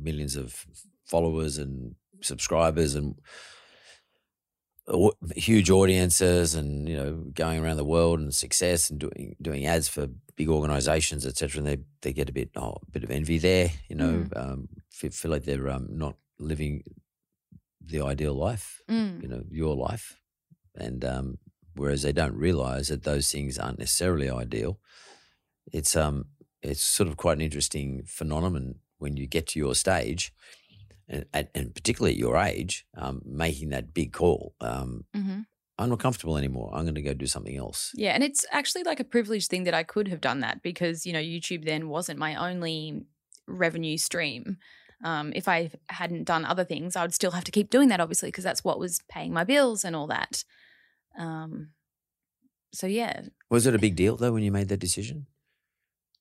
[0.00, 0.66] millions of
[1.04, 3.16] followers and subscribers and
[5.36, 9.88] huge audiences, and you know, going around the world and success and doing doing ads
[9.88, 11.58] for big organisations, etc.
[11.58, 14.68] And they they get a bit oh, a bit of envy there, you know, um,
[14.90, 16.82] feel, feel like they're um, not living
[17.84, 19.22] the ideal life, Mm.
[19.22, 20.18] you know, your life,
[20.74, 21.38] and um,
[21.76, 24.78] whereas they don't realize that those things aren't necessarily ideal.
[25.72, 26.26] It's um
[26.62, 30.32] it's sort of quite an interesting phenomenon when you get to your stage,
[31.12, 34.54] and and, particularly at your age, um, making that big call.
[34.60, 35.40] Um, Mm-hmm.
[35.78, 36.70] I'm not comfortable anymore.
[36.72, 37.92] I'm going to go do something else.
[37.94, 41.06] Yeah, and it's actually like a privileged thing that I could have done that because
[41.06, 43.04] you know YouTube then wasn't my only
[43.48, 44.58] revenue stream.
[45.02, 48.00] Um, if I hadn't done other things, I would still have to keep doing that,
[48.00, 50.44] obviously, because that's what was paying my bills and all that.
[51.18, 51.70] Um,
[52.72, 55.26] so yeah, Was it a big deal though when you made that decision?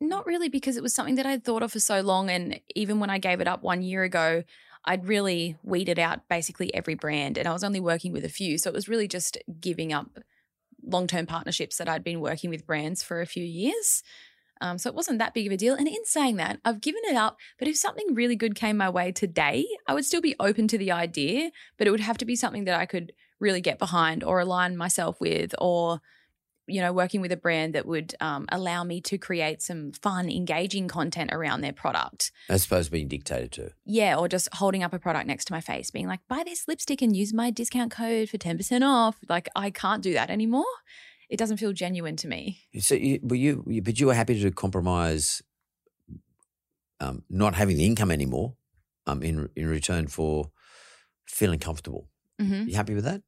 [0.04, 3.00] not really because it was something that I'd thought of for so long, and even
[3.00, 4.44] when I gave it up one year ago,
[4.86, 8.58] I'd really weeded out basically every brand, and I was only working with a few,
[8.58, 10.20] so it was really just giving up
[10.84, 14.04] long-term partnerships that I'd been working with brands for a few years.
[14.62, 15.74] Um, so it wasn't that big of a deal.
[15.74, 17.38] And in saying that, I've given it up.
[17.58, 20.78] But if something really good came my way today, I would still be open to
[20.78, 24.24] the idea, but it would have to be something that I could really get behind
[24.24, 26.00] or align myself with or
[26.68, 30.30] you know, working with a brand that would um, allow me to create some fun,
[30.30, 32.32] engaging content around their product.
[32.50, 33.72] As opposed to being dictated to.
[33.86, 36.68] Yeah, or just holding up a product next to my face, being like, buy this
[36.68, 39.18] lipstick and use my discount code for 10% off.
[39.28, 40.66] Like, I can't do that anymore.
[41.30, 42.60] It doesn't feel genuine to me.
[42.80, 45.42] So, you, were you, you, but you were happy to compromise
[47.00, 48.56] um, not having the income anymore
[49.08, 50.52] um, in, in return for
[51.26, 52.08] feeling comfortable.
[52.40, 52.70] Mm-hmm.
[52.70, 53.22] You happy with that?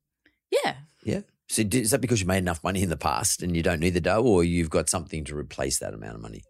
[0.52, 0.76] Yeah.
[1.04, 1.22] Yeah.
[1.50, 3.94] So is that because you made enough money in the past and you don't need
[3.94, 6.44] the dough, or you've got something to replace that amount of money?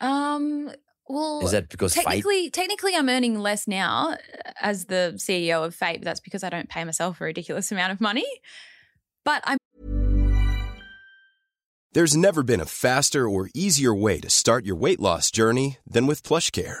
[0.00, 0.70] Um.
[1.10, 2.04] Well, Is that because FAYT?
[2.04, 4.16] technically, technically, I'm earning less now uh,
[4.60, 7.92] as the CEO of FAYT, but that's because I don't pay myself a ridiculous amount
[7.92, 8.26] of money.
[9.24, 9.56] But I'm
[11.92, 16.06] There's never been a faster or easier way to start your weight loss journey than
[16.06, 16.80] with PlushCare.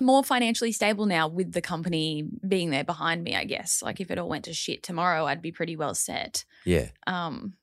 [0.00, 3.82] More financially stable now with the company being there behind me, I guess.
[3.82, 6.44] Like if it all went to shit tomorrow, I'd be pretty well set.
[6.64, 6.88] Yeah.
[7.06, 7.54] Um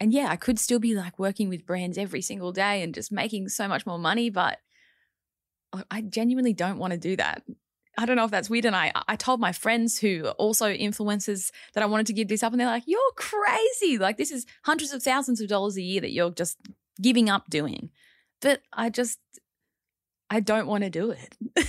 [0.00, 3.12] and yeah, I could still be like working with brands every single day and just
[3.12, 4.58] making so much more money, but
[5.90, 7.42] I- genuinely don't want to do that.
[7.96, 8.64] I don't know if that's weird.
[8.64, 12.28] And I, I told my friends who are also influencers that I wanted to give
[12.28, 13.98] this up, and they're like, "You're crazy!
[13.98, 16.58] Like this is hundreds of thousands of dollars a year that you're just
[17.00, 17.90] giving up doing."
[18.40, 19.20] But I just,
[20.30, 21.36] I don't want to do it.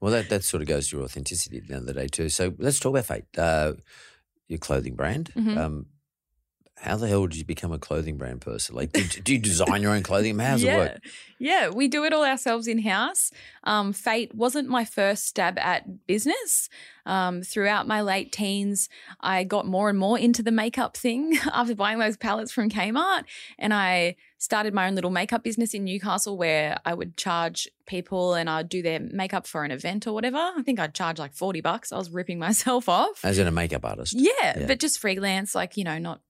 [0.00, 2.08] Well, that, that sort of goes to your authenticity at the end of the day,
[2.08, 2.28] too.
[2.28, 3.74] So let's talk about FAYT, uh,
[4.48, 5.30] your clothing brand.
[5.36, 5.56] Mhm.
[5.56, 5.86] Um,
[6.82, 8.74] how the hell did you become a clothing brand person?
[8.74, 10.36] Like, do, do you design your own clothing?
[10.38, 10.74] How does yeah.
[10.74, 11.00] it work?
[11.38, 13.30] Yeah, we do it all ourselves in house.
[13.64, 16.68] Um, FAYT wasn't my first stab at business.
[17.06, 18.88] Um, throughout my late teens,
[19.20, 23.24] I got more and more into the makeup thing after buying those palettes from Kmart.
[23.58, 28.34] And I started my own little makeup business in Newcastle where I would charge people
[28.34, 30.36] and I'd do their makeup for an event or whatever.
[30.38, 31.92] I think I'd charge like 40 bucks.
[31.92, 33.24] I was ripping myself off.
[33.24, 34.14] As in a makeup artist?
[34.16, 34.66] Yeah, Yeah.
[34.66, 36.20] but just freelance, like, you know, not,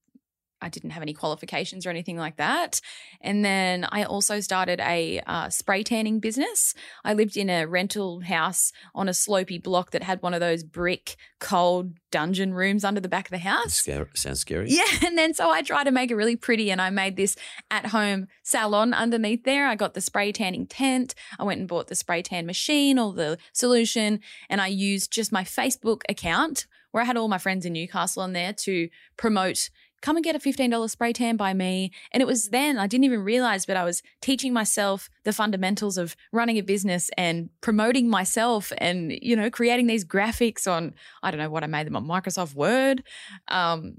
[0.63, 2.81] I didn't have any qualifications or anything like that.
[3.21, 6.75] And then I also started a uh, spray tanning business.
[7.05, 10.63] I lived in a rental house on a slopey block that had one of those
[10.63, 13.75] brick, cold dungeon rooms under the back of the house.
[14.15, 14.71] Sounds scary.
[14.71, 17.37] Yeah, and then so I tried to make it really pretty and I made this
[17.71, 19.67] at home salon underneath there.
[19.67, 21.15] I got the spray tanning tent.
[21.39, 25.33] I went and bought the spray tan machine or the solution and I used just
[25.33, 29.71] my Facebook account where I had all my friends in Newcastle on there to promote
[30.03, 31.91] come and get a $15 spray tan by me.
[32.13, 35.97] And it was then I didn't even realize, but I was teaching myself the fundamentals
[35.97, 41.31] of running a business and promoting myself and, you know, creating these graphics on, I
[41.31, 43.05] don't know what I made them on Microsoft Word.
[43.49, 43.95] Um,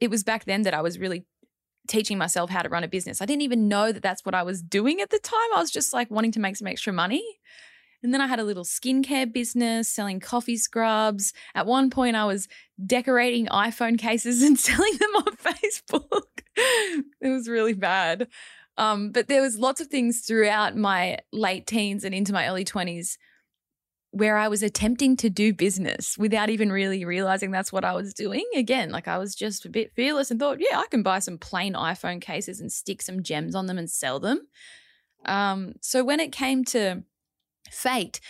[0.00, 1.24] it was back then that I was really
[1.86, 3.22] teaching myself how to run a business.
[3.22, 5.38] I didn't even know that that's what I was doing at the time.
[5.54, 7.24] I was just like wanting to make some extra money.
[8.02, 11.32] And then I had a little skincare business selling coffee scrubs.
[11.54, 12.48] At one point, I was
[12.84, 16.42] decorating iPhone cases and selling them on Facebook.
[16.56, 18.28] it was really bad.
[18.78, 22.64] Um, but there was lots of things throughout my late teens and into my early
[22.64, 23.16] 20s
[24.10, 28.14] where I was attempting to do business without even really realizing that's what I was
[28.14, 28.44] doing.
[28.54, 31.36] Again, like I was just a bit fearless and thought, yeah, I can buy some
[31.36, 34.40] plain iPhone cases and stick some gems on them and sell them.
[35.26, 37.02] Um, so when it came to
[37.70, 38.20] FAYT,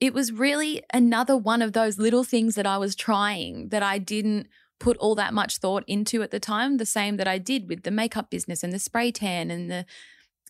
[0.00, 3.98] it was really another one of those little things that I was trying that I
[3.98, 4.48] didn't
[4.78, 7.82] put all that much thought into at the time, the same that I did with
[7.82, 9.84] the makeup business and the spray tan and the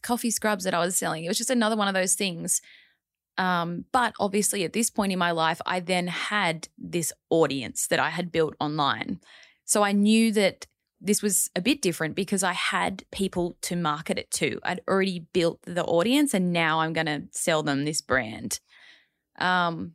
[0.03, 1.25] coffee scrubs that I was selling.
[1.25, 2.61] It was just another one of those things.
[3.39, 8.01] Um, but obviously, at this point in my life, I then had this audience that
[8.01, 9.21] I had built online.
[9.65, 10.67] So I knew that
[11.01, 14.59] this was a bit different because I had people to market it to.
[14.65, 18.61] I'd already built the audience and now I'm going to sell them this brand.
[19.39, 19.93] Um,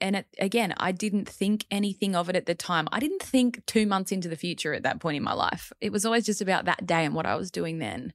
[0.00, 2.88] and it, again, I didn't think anything of it at the time.
[2.92, 5.72] I didn't think two months into the future at that point in my life.
[5.80, 8.12] It was always just about that day and what I was doing then.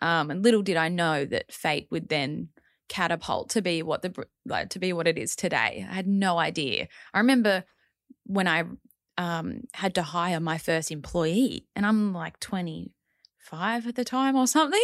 [0.00, 2.48] Um, and little did I know that FAYT would then
[2.88, 4.12] catapult to be what the
[4.46, 5.86] like to be what it is today.
[5.88, 6.88] I had no idea.
[7.12, 7.64] I remember
[8.24, 8.64] when I
[9.20, 14.46] um, had to hire my first employee, and I'm like 25 at the time or
[14.46, 14.82] something.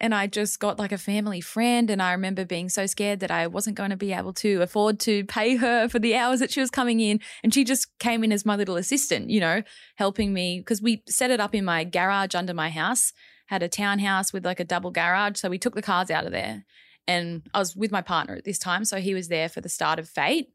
[0.00, 3.30] And I just got like a family friend, and I remember being so scared that
[3.30, 6.50] I wasn't going to be able to afford to pay her for the hours that
[6.50, 7.20] she was coming in.
[7.44, 9.62] And she just came in as my little assistant, you know,
[9.94, 13.12] helping me because we set it up in my garage under my house,
[13.46, 15.38] had a townhouse with like a double garage.
[15.38, 16.64] So we took the cars out of there.
[17.06, 18.84] And I was with my partner at this time.
[18.84, 20.48] So he was there for the start of FAYT.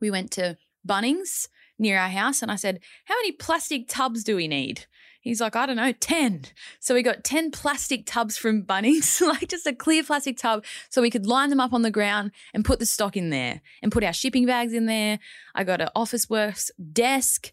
[0.00, 1.46] We went to Bunnings
[1.78, 4.86] near our house and I said, How many plastic tubs do we need?
[5.24, 6.42] He's like, I don't know, 10.
[6.80, 11.00] So we got 10 plastic tubs from Bunnings, like just a clear plastic tub, so
[11.00, 13.90] we could line them up on the ground and put the stock in there and
[13.90, 15.18] put our shipping bags in there.
[15.54, 17.52] I got an Officeworks desk,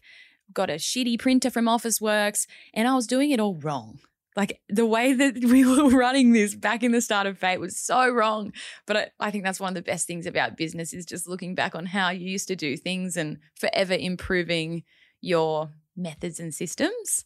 [0.52, 4.00] got a shitty printer from Officeworks, and I was doing it all wrong.
[4.36, 7.78] Like the way that we were running this back in the start of FAYT was
[7.78, 8.52] so wrong.
[8.86, 11.54] But I, I, think that's one of the best things about business is just looking
[11.54, 14.84] back on how you used to do things and forever improving
[15.20, 17.24] your methods and systems.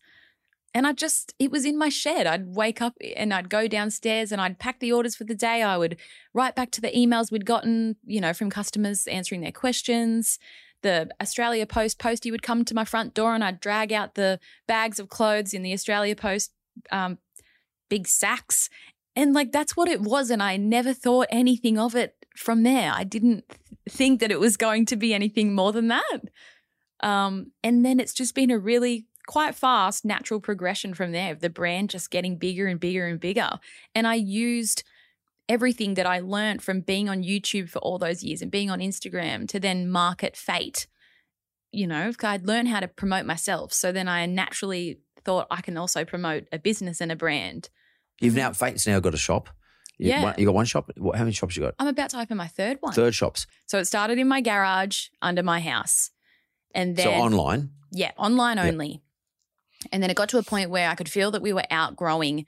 [0.74, 2.26] And I just, it was in my shed.
[2.26, 5.62] I'd wake up and I'd go downstairs and I'd pack the orders for the day.
[5.62, 5.96] I would
[6.34, 10.38] write back to the emails we'd gotten, you know, from customers answering their questions.
[10.82, 14.38] The Australia Post postie would come to my front door and I'd drag out the
[14.68, 16.52] bags of clothes in the Australia Post
[16.90, 17.18] um,
[17.88, 18.68] big sacks.
[19.14, 20.30] And like that's what it was.
[20.30, 22.92] And I never thought anything of it from there.
[22.94, 23.44] I didn't
[23.88, 26.20] think that it was going to be anything more than that.
[27.00, 31.40] Um, and then it's just been a really quite fast natural progression from there of
[31.40, 33.50] the brand just getting bigger and bigger and bigger.
[33.94, 34.84] And I used
[35.48, 38.80] everything that I learned from being on YouTube for all those years and being on
[38.80, 40.86] Instagram to then market FAYT.
[41.72, 43.72] You know, I'd learned how to promote myself.
[43.72, 47.68] So then I naturally thought I can also promote a business and a brand.
[48.20, 48.64] You've now mm-hmm.
[48.64, 49.50] FAYT's now got a shop.
[49.98, 50.22] You, Yeah.
[50.22, 50.90] one- you got one shop.
[50.96, 51.74] What, how many shops you got?
[51.78, 52.92] I'm about to open my third one.
[52.92, 53.46] Third shops.
[53.66, 56.10] So it started in my garage under my house.
[56.74, 57.70] And then so online.
[57.90, 59.02] Yeah, online only.
[59.92, 62.46] And then it got to a point where I could feel that we were outgrowing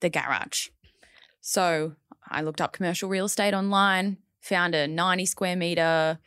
[0.00, 0.68] the garage.
[1.40, 1.96] So
[2.28, 6.18] I looked up commercial real estate online, found a 90 square meter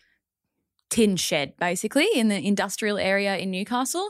[0.89, 4.09] tin shed basically in the industrial area in Newcastle.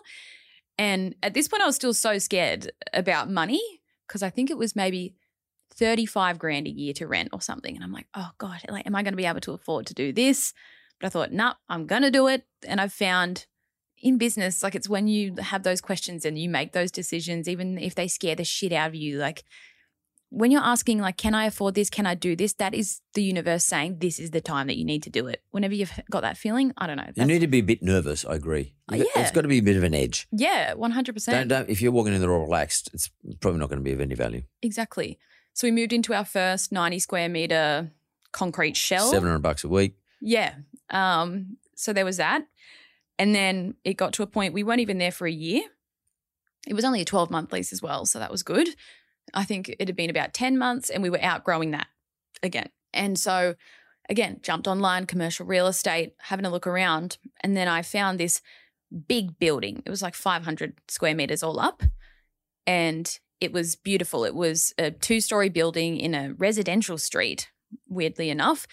[0.77, 3.61] And at this point, I was still so scared about money
[4.07, 5.15] because I think it was maybe
[5.75, 7.75] 35 grand a year to rent or something.
[7.75, 9.93] And I'm like, oh God, like, am I going to be able to afford to
[9.93, 10.53] do this?
[10.99, 12.45] But I thought, nah, I'm going to do it.
[12.67, 13.45] And I've found
[14.01, 17.77] in business, like it's when you have those questions and you make those decisions, even
[17.77, 19.43] if they scare the shit out of you, like
[20.35, 21.91] when you're asking, like, can I afford this?
[21.91, 22.53] Can I do this?
[22.53, 25.43] That is the universe saying this is the time that you need to do it.
[25.51, 27.07] Whenever you've got that feeling, I don't know.
[27.15, 28.25] You need to be a bit nervous.
[28.25, 28.73] I agree.
[28.91, 29.31] Oh, got- It's yeah.
[29.31, 30.27] got to be a bit of an edge.
[30.31, 31.25] yeah, 100%.
[31.27, 33.91] Don't, don't, if you're walking in there all relaxed, it's probably not going to be
[33.93, 34.41] of any value.
[34.63, 35.19] Exactly.
[35.53, 37.91] So we moved into our first 90 square meter
[38.31, 39.07] concrete shell.
[39.11, 39.95] Seven hundred bucks a week.
[40.19, 40.55] Yeah.
[40.89, 42.47] Um, so there was that.
[43.19, 45.61] And then it got to a point we weren't even there for a year.
[46.67, 48.07] It was only a 12 month lease as well.
[48.07, 48.69] So that was good.
[49.33, 51.87] I think it had been about 10 months and we were outgrowing that
[52.41, 52.69] again.
[52.93, 53.55] And so,
[54.09, 57.17] again, jumped online, commercial real estate, having a look around.
[57.41, 58.41] And then I found this
[59.07, 59.81] big building.
[59.85, 61.83] It was like 500 square meters all up.
[62.67, 64.23] And it was beautiful.
[64.23, 67.49] It was a two story building in a residential street,
[67.89, 68.67] weirdly enough.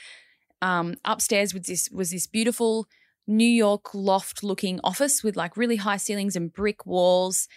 [0.63, 2.87] Um, upstairs was this was this beautiful
[3.27, 7.49] New York loft looking office with like really high ceilings and brick walls.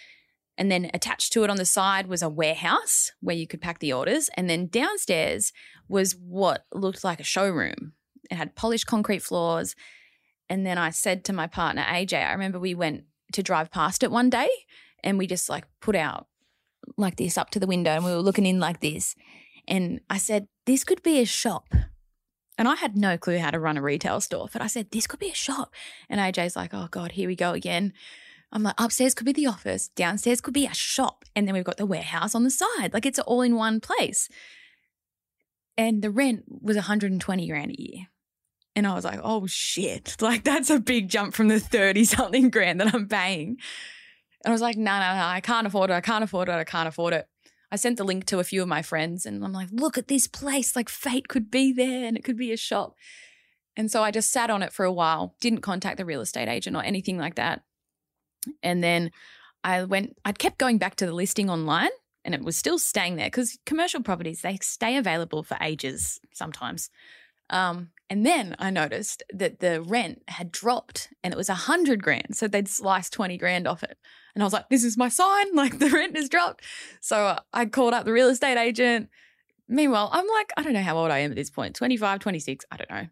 [0.58, 3.80] And then attached to it on the side was a warehouse where you could pack
[3.80, 4.30] the orders.
[4.38, 5.52] And then downstairs
[5.88, 7.94] was what looked like a showroom.
[8.30, 9.76] It had polished concrete floors.
[10.50, 14.04] And then I said to my partner, AJ, I remember we went to drive past
[14.04, 14.50] it one day
[15.04, 16.28] and we just like put out
[16.98, 19.16] like this up to the window and we were looking in like this.
[19.68, 21.74] And I said, this could be a shop.
[22.58, 25.08] And I had no clue how to run a retail store, but I said, this
[25.08, 25.74] could be a shop.
[26.10, 27.94] And AJ's like, oh God, here we go again.
[28.54, 31.26] I'm like, upstairs could be the office, downstairs could be a shop.
[31.36, 32.94] And then we've got the warehouse on the side.
[32.94, 34.30] Like it's all in one place.
[35.76, 38.08] And the rent was 120 grand a year.
[38.76, 40.16] And I was like, oh shit.
[40.22, 43.58] Like that's a big jump from the 30 something grand that I'm paying.
[44.46, 45.94] And I was like, no, no, no, I can't afford it.
[45.94, 46.54] I can't afford it.
[46.54, 47.28] I can't afford it.
[47.72, 50.08] I sent the link to a few of my friends and I'm like, look at
[50.08, 50.76] this place.
[50.76, 52.94] Like FAYT could be there and it could be a shop.
[53.76, 56.48] And so I just sat on it for a while, didn't contact the real estate
[56.48, 57.64] agent or anything like that.
[58.62, 59.12] And then
[59.64, 61.90] I went, I'd kept going back to the listing online
[62.26, 66.90] and it was still staying there because commercial properties, they stay available for ages sometimes.
[67.50, 72.04] Um, And then I noticed that the rent had dropped and it was a hundred
[72.04, 72.36] grand.
[72.36, 73.98] So they'd sliced 20 grand off it.
[74.34, 75.48] And I was like, this is my sign.
[75.56, 76.64] Like the rent has dropped.
[77.02, 79.10] So I called up the real estate agent.
[79.68, 82.66] Meanwhile, I'm like, I don't know how old I am at this point 25, 26,
[82.72, 83.08] I don't know.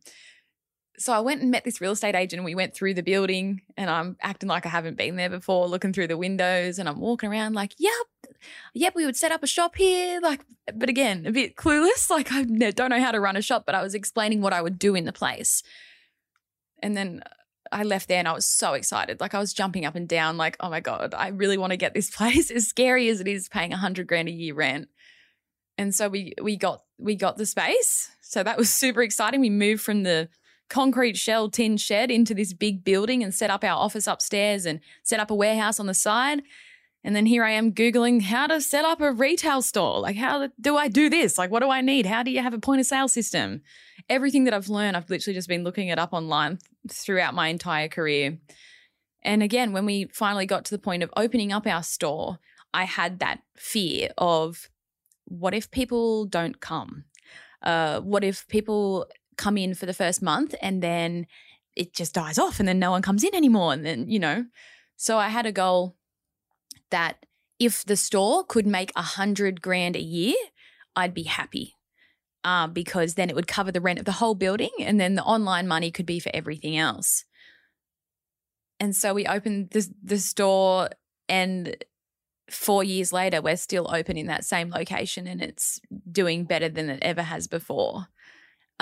[1.02, 2.40] So I went and met this real estate agent.
[2.40, 5.68] And we went through the building and I'm acting like I haven't been there before,
[5.68, 7.94] looking through the windows and I'm walking around like, yep,
[8.76, 10.20] yep, we would set up a shop here.
[10.22, 10.42] Like,
[10.76, 12.10] but again, a bit clueless.
[12.12, 14.62] Like, I don't know how to run a shop, but I was explaining what I
[14.62, 15.64] would do in the place.
[16.84, 17.24] And then
[17.72, 19.20] I left there and I was so excited.
[19.20, 21.78] Like, I was jumping up and down, like, oh my God, I really want to
[21.78, 22.52] get this place.
[22.52, 24.88] As scary as it is paying a hundred grand a year rent.
[25.80, 28.12] And so we we got we got the space.
[28.22, 29.42] So that was super exciting.
[29.42, 30.30] We moved from the
[30.72, 34.80] concrete shell tin shed into this big building and set up our office upstairs and
[35.04, 36.42] set up a warehouse on the side.
[37.04, 40.00] And then here I am Googling how to set up a retail store.
[40.00, 41.38] Like, how do I do this?
[41.38, 42.06] Like, what do I need?
[42.06, 43.62] How do you have a point of sale system?
[44.08, 46.60] Everything that I've learned, I've literally just been looking it up online
[46.90, 48.38] throughout my entire career.
[49.24, 52.40] And again, when we finally got to the point of opening up our store,
[52.74, 54.70] I had that fear of
[55.26, 57.06] what if people don't come?
[57.62, 59.08] Uh, what if people
[59.38, 61.28] come in for the first month and then
[61.76, 63.74] it just dies off and then no one comes in anymore?
[63.74, 64.46] And then, you know,
[64.96, 65.96] so I had a goal
[66.90, 67.26] that
[67.60, 70.36] if the store could make a hundred grand a year,
[70.96, 71.76] I'd be happy.
[72.44, 75.24] Uh, because then it would cover the rent of the whole building and then the
[75.24, 77.24] online money could be for everything else.
[78.80, 80.90] And so we opened the, the store
[81.30, 81.76] and
[82.50, 85.80] four years later, we're still open in that same location and it's
[86.12, 88.08] doing better than it ever has before.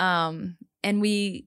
[0.00, 1.46] Um, and we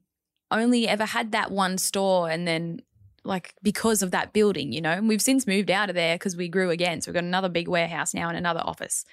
[0.52, 2.82] only ever had that one store and then
[3.24, 4.92] like because of that building, you know.
[4.92, 7.02] And we've since moved out of there because we grew again.
[7.02, 9.06] So we've got another big warehouse now and another office.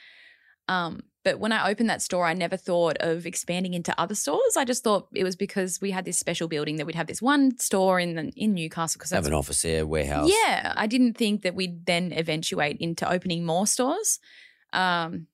[0.68, 4.57] Um, but when I opened that store, I never thought of expanding into other stores.
[4.57, 7.20] I just thought it was because we had this special building that we'd have this
[7.20, 8.99] one store in the, in Newcastle.
[8.99, 10.30] Because have an office there, warehouse.
[10.30, 14.18] Yeah, I didn't think that we'd then eventuate into opening more stores.
[14.72, 15.26] Um,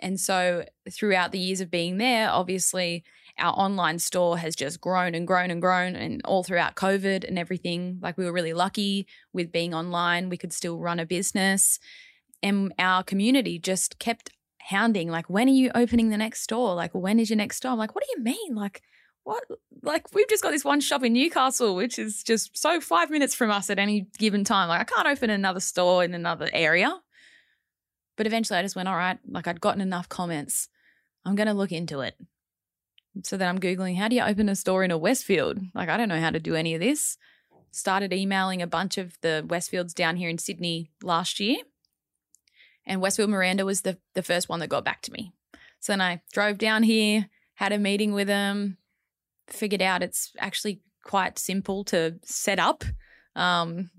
[0.00, 3.04] and so throughout the years of being there, obviously
[3.38, 7.38] our online store has just grown and grown and grown and all throughout covid and
[7.38, 11.78] everything like we were really lucky with being online we could still run a business
[12.42, 14.30] and our community just kept
[14.68, 16.74] hounding, like, when are you opening the next store?
[16.74, 17.72] Like, when is your next store?
[17.72, 18.54] I'm like, what do you mean?
[18.54, 18.82] Like,
[19.24, 19.42] what?
[19.82, 23.34] Like, we've just got this one shop in Newcastle, which is just so five minutes
[23.34, 24.68] from us at any given time.
[24.68, 26.94] Like, I can't open another store in another area.
[28.18, 30.68] But eventually I just went, all right, like, I'd gotten enough comments.
[31.24, 32.14] I'm going to look into it.
[33.24, 35.58] So then I'm Googling, how do you open a store in a Westfield?
[35.74, 37.16] Like, I don't know how to do any of this.
[37.70, 41.56] Started emailing a bunch of the Westfields down here in Sydney last year
[42.88, 45.32] and Westfield Miranda was the the first one that got back to me.
[45.78, 48.78] So then I drove down here, had a meeting with them,
[49.46, 52.82] figured out it's actually quite simple to set up.
[53.36, 53.90] Um,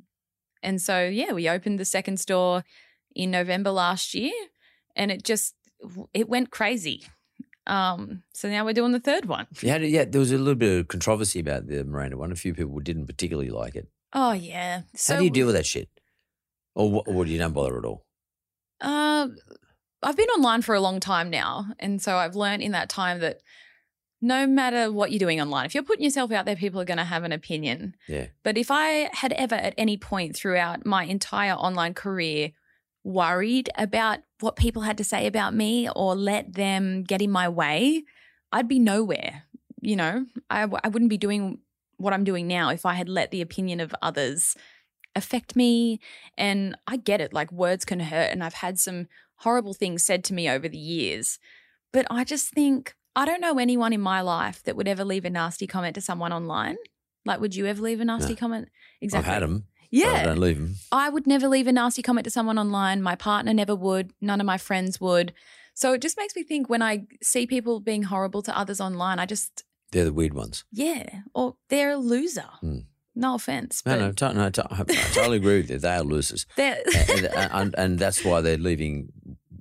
[0.62, 2.66] and so yeah, we opened the second store
[3.24, 4.34] in November last year,
[4.96, 5.56] and it just
[6.14, 7.04] it went crazy.
[7.68, 9.48] Um, so now we're doing the third one.
[9.62, 10.06] Yeah, yeah.
[10.06, 12.32] There was a little bit of controversy about the Miranda one.
[12.32, 13.88] A few people didn't particularly like it.
[14.14, 14.82] Oh yeah.
[14.96, 15.90] So, How do you deal with that shit?
[16.76, 18.06] Or, or do you not bother at all?
[18.82, 19.28] Uh,
[20.02, 21.68] I've been online for a long time now.
[21.78, 23.42] And so I've learned in that time that
[24.22, 26.98] no matter what you're doing online, if you're putting yourself out there, people are going
[26.98, 27.96] to have an opinion.
[28.08, 28.28] Yeah.
[28.44, 32.52] But if I had ever at any point throughout my entire online career
[33.04, 37.50] worried about what people had to say about me or let them get in my
[37.50, 38.04] way,
[38.52, 39.44] I'd be nowhere.
[39.82, 41.60] You know, I, I wouldn't be doing
[41.98, 44.56] what I'm doing now if I had let the opinion of others
[45.16, 46.00] affect me.
[46.38, 48.32] And I get it, like words can hurt.
[48.32, 51.40] And I've had some horrible things said to me over the years.
[51.92, 55.26] But I just think, I don't know anyone in my life that would ever leave
[55.26, 56.78] a nasty comment to someone online.
[57.26, 58.40] Like, would you ever leave a nasty no.
[58.40, 58.70] comment?
[59.02, 59.28] Exactly.
[59.28, 59.66] I've had them.
[59.92, 60.14] Yeah.
[60.14, 60.76] I don't leave them.
[60.92, 63.02] I would never leave a nasty comment to someone online.
[63.02, 64.14] My partner never would.
[64.22, 65.34] None of my friends would.
[65.74, 69.20] So it just makes me think when I see people being horrible to others online,
[69.20, 69.64] I just.
[69.92, 70.66] They're the weird ones.
[70.72, 71.22] Yeah.
[71.34, 72.50] Or they're a loser.
[72.64, 72.86] Mm.
[73.16, 73.82] No offense.
[73.86, 75.80] No, no, to, no I totally agree with you.
[75.80, 76.46] They are losers.
[76.58, 79.10] and, and, and, that's why they're leaving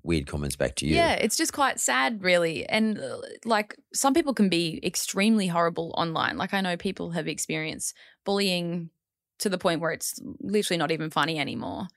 [0.02, 0.94] weird comments back to you.
[0.94, 2.66] Yeah, it's just quite sad, really.
[2.66, 6.36] And uh, like some people can be extremely horrible online.
[6.36, 8.90] Like I know people have experienced bullying
[9.38, 11.88] to the point where it's literally not even funny anymore,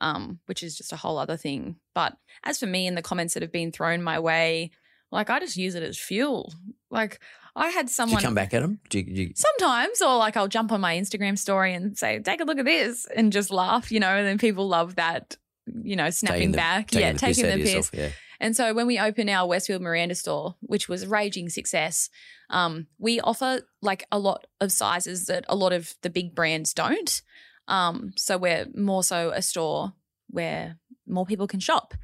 [0.00, 1.76] um, which is just a whole other thing.
[1.94, 4.70] But as for me and the comments that have been thrown my way,
[5.12, 6.52] like I just use it as fuel.
[6.90, 7.20] Like
[7.54, 8.80] I had someone come back at them.
[8.90, 9.32] Do you, do you...
[9.34, 12.64] sometimes, or like I'll jump on my Instagram story and say, "Take a look at
[12.64, 14.08] this," and just laugh, you know.
[14.08, 15.36] And then people love that,
[15.82, 17.74] you know, snapping taking the, back, taking yeah, the taking the piss.
[17.74, 18.08] Yourself, yeah.
[18.40, 22.10] And so when we opened our Westfield Miranda store, which was raging success,
[22.50, 26.74] um, we offer like a lot of sizes that a lot of the big brands
[26.74, 27.22] don't.
[27.68, 29.92] Um, so we're more so a store
[30.28, 31.94] where more people can shop.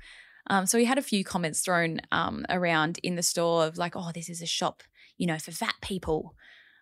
[0.48, 3.94] Um, so we had a few comments thrown um, around in the store of like,
[3.94, 4.82] oh, this is a shop,
[5.16, 6.34] you know, for fat people.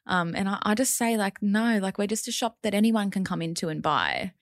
[0.06, 3.10] Um, and I, I just say like, no, like we're just a shop that anyone
[3.10, 4.32] can come into and buy.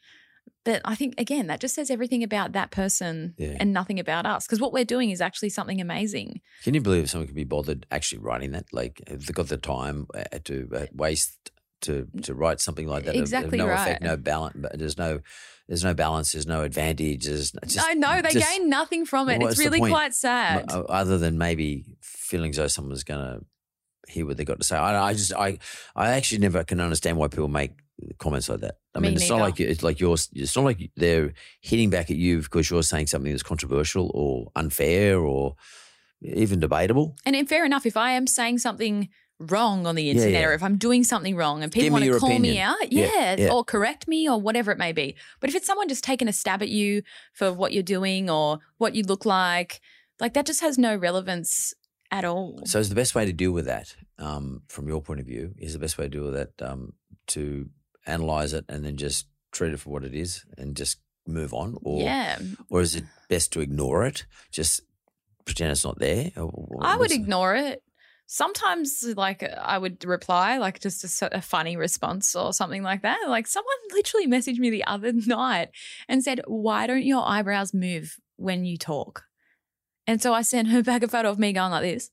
[0.68, 3.56] But I think again, that just says everything about that person Yeah.
[3.58, 4.46] and nothing about us.
[4.46, 6.42] Because what we're doing is actually something amazing.
[6.62, 8.66] Can you believe someone could be bothered actually writing that?
[8.70, 13.06] Like, have they got the time uh, to uh, waste to to write something like
[13.06, 13.16] that?
[13.16, 13.80] Exactly no right.
[13.80, 14.58] effect, no balance.
[14.74, 15.20] There's no
[15.68, 16.32] there's no balance.
[16.32, 17.24] There's no advantage.
[17.24, 19.38] There's just, I know they just- gain nothing from it.
[19.38, 20.66] Well, it's really quite sad.
[20.70, 24.76] other than maybe feeling as though someone's going to hear what they got to say.
[24.76, 25.60] I, I just I
[25.96, 27.72] I actually never can understand why people make
[28.18, 28.76] comments like that.
[28.94, 30.28] I Me mean, it's not like it's like yours.
[30.32, 34.50] It's not like they're hitting back at you because you're saying something that's controversial or
[34.56, 35.56] unfair or
[36.22, 37.16] even debatable.
[37.24, 39.08] And fair enough, if I am saying something
[39.40, 40.48] wrong on the internet yeah.
[40.48, 43.36] or if I'm doing something wrong and people want to call me out, Yeah, yeah,
[43.38, 43.52] yeah.
[43.52, 45.14] or correct me or whatever it may be.
[45.40, 47.02] But if it's someone just taking a stab at you
[47.34, 49.80] for what you're doing or what you look like,
[50.18, 51.72] like that just has no relevance
[52.10, 52.60] at all.
[52.64, 55.54] So, is the best way to deal with that, um, from your point of view,
[55.58, 56.94] is the best way to deal with that um,
[57.28, 57.68] to
[58.08, 61.76] analyze it and then just treat it for what it is and just move on,
[61.82, 62.38] or yeah.
[62.70, 64.80] or is it best to ignore it, just
[65.44, 66.30] pretend it's not there?
[66.36, 67.82] Or, I would ignore it.
[68.26, 73.18] Sometimes, like, I would reply, like, just a, a funny response or something like that.
[73.26, 75.70] Like, someone literally messaged me the other night
[76.08, 79.24] and said, Why don't your eyebrows move when you talk?
[80.06, 82.10] And so I sent her back a photo of me going like this.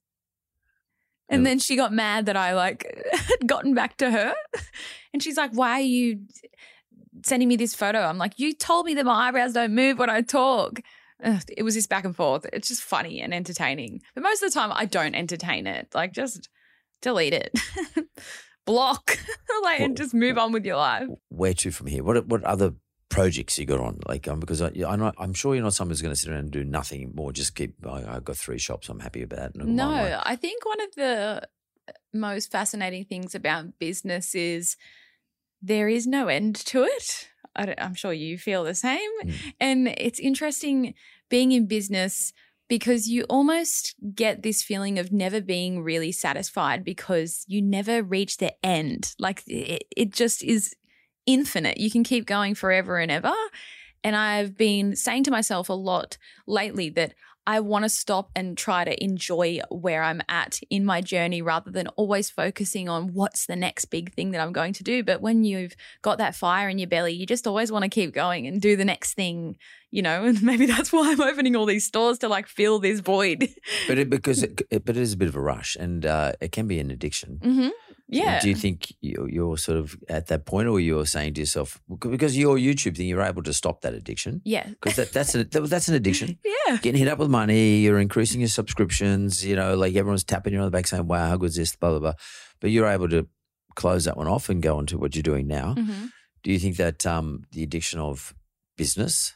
[1.30, 1.50] And Yeah.
[1.50, 4.34] then she got mad that I, like, had gotten back to her.
[5.14, 6.20] And she's like, Why are you
[7.24, 8.00] sending me this photo?
[8.02, 10.82] I'm like, You told me that my eyebrows don't move when I talk.
[11.24, 12.46] Ugh, it was this back and forth.
[12.54, 14.02] It's just funny and entertaining.
[14.14, 15.88] But most of the time, I don't entertain it.
[15.96, 16.50] Like, just
[17.02, 17.58] delete it,
[18.66, 19.18] block,
[19.64, 21.08] like, and just move on with your life.
[21.30, 22.04] where to from here?
[22.04, 22.74] What what other
[23.10, 24.00] projects you got on?
[24.08, 26.30] Like, um, because I, I'm not, I'm sure you're not someone who's going to sit
[26.30, 27.32] around and do nothing more.
[27.32, 27.76] Just keep.
[27.86, 28.90] I, I've got three shops.
[28.90, 29.66] I'm happy about that.
[29.66, 31.48] No, I think one of the
[32.14, 34.78] most fascinating things about business is
[35.62, 37.30] there is no end to it.
[37.56, 39.10] I I'm sure you feel the same.
[39.24, 39.34] Mm.
[39.60, 40.94] And it's interesting
[41.30, 42.34] being in business
[42.68, 48.38] because you almost get this feeling of never being really satisfied because you never reach
[48.38, 49.16] the end.
[49.20, 50.76] Like it, it just is
[51.26, 51.78] infinite.
[51.78, 53.34] You can keep going forever and ever.
[54.04, 57.14] And I've been saying to myself a lot lately that
[57.48, 61.70] I want to stop and try to enjoy where I'm at in my journey rather
[61.70, 65.04] than always focusing on what's the next big thing that I'm going to do.
[65.04, 68.14] But when you've got that fire in your belly, you just always want to keep
[68.14, 69.58] going and do the next thing,
[69.92, 70.26] you know.
[70.26, 73.48] And maybe that's why I'm opening all these stores to like fill this void.
[73.88, 76.32] But it, because it, it, but it is a bit of a rush, and uh,
[76.42, 77.40] it can be an addiction.
[77.44, 77.70] hmm
[78.08, 78.40] Yeah.
[78.40, 82.38] Do you think you're, sort of at that point, or you're saying to yourself, because
[82.38, 84.42] your YouTube thing, you're able to stop that addiction?
[84.46, 84.68] yeah.
[84.68, 86.38] Because that, that's an, that's an addiction.
[86.68, 86.78] Yeah.
[86.78, 89.46] Getting hit up with money, you're increasing your subscriptions.
[89.46, 91.76] You know, like everyone's tapping you on the back saying, "Wow, how good is this?"
[91.76, 92.14] Blah blah blah.
[92.60, 93.28] But you're able to
[93.76, 95.76] close that one off and go on to what you're doing now.
[95.76, 96.08] hmm
[96.44, 98.34] Do you think that um, the addiction of
[98.78, 99.36] business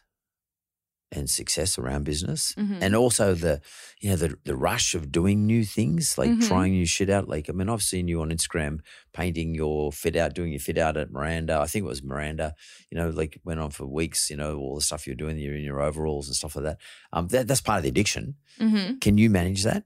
[1.12, 2.78] and success around business, Mhm.
[2.82, 3.62] and also the
[4.00, 6.48] you know the the rush of doing new things, like Mhm.
[6.48, 7.28] trying new shit out.
[7.28, 8.80] Like I mean, I've seen you on Instagram
[9.12, 11.60] painting your fit out, doing your fit out at Miranda.
[11.60, 12.54] I think it was Miranda.
[12.92, 14.30] You know, like went on for weeks.
[14.30, 16.78] You know, all the stuff you're doing, you're in your overalls and stuff like that.
[17.12, 18.36] Um, that that's part of the addiction.
[18.60, 19.86] hmm Can you manage that?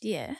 [0.00, 0.34] Yeah.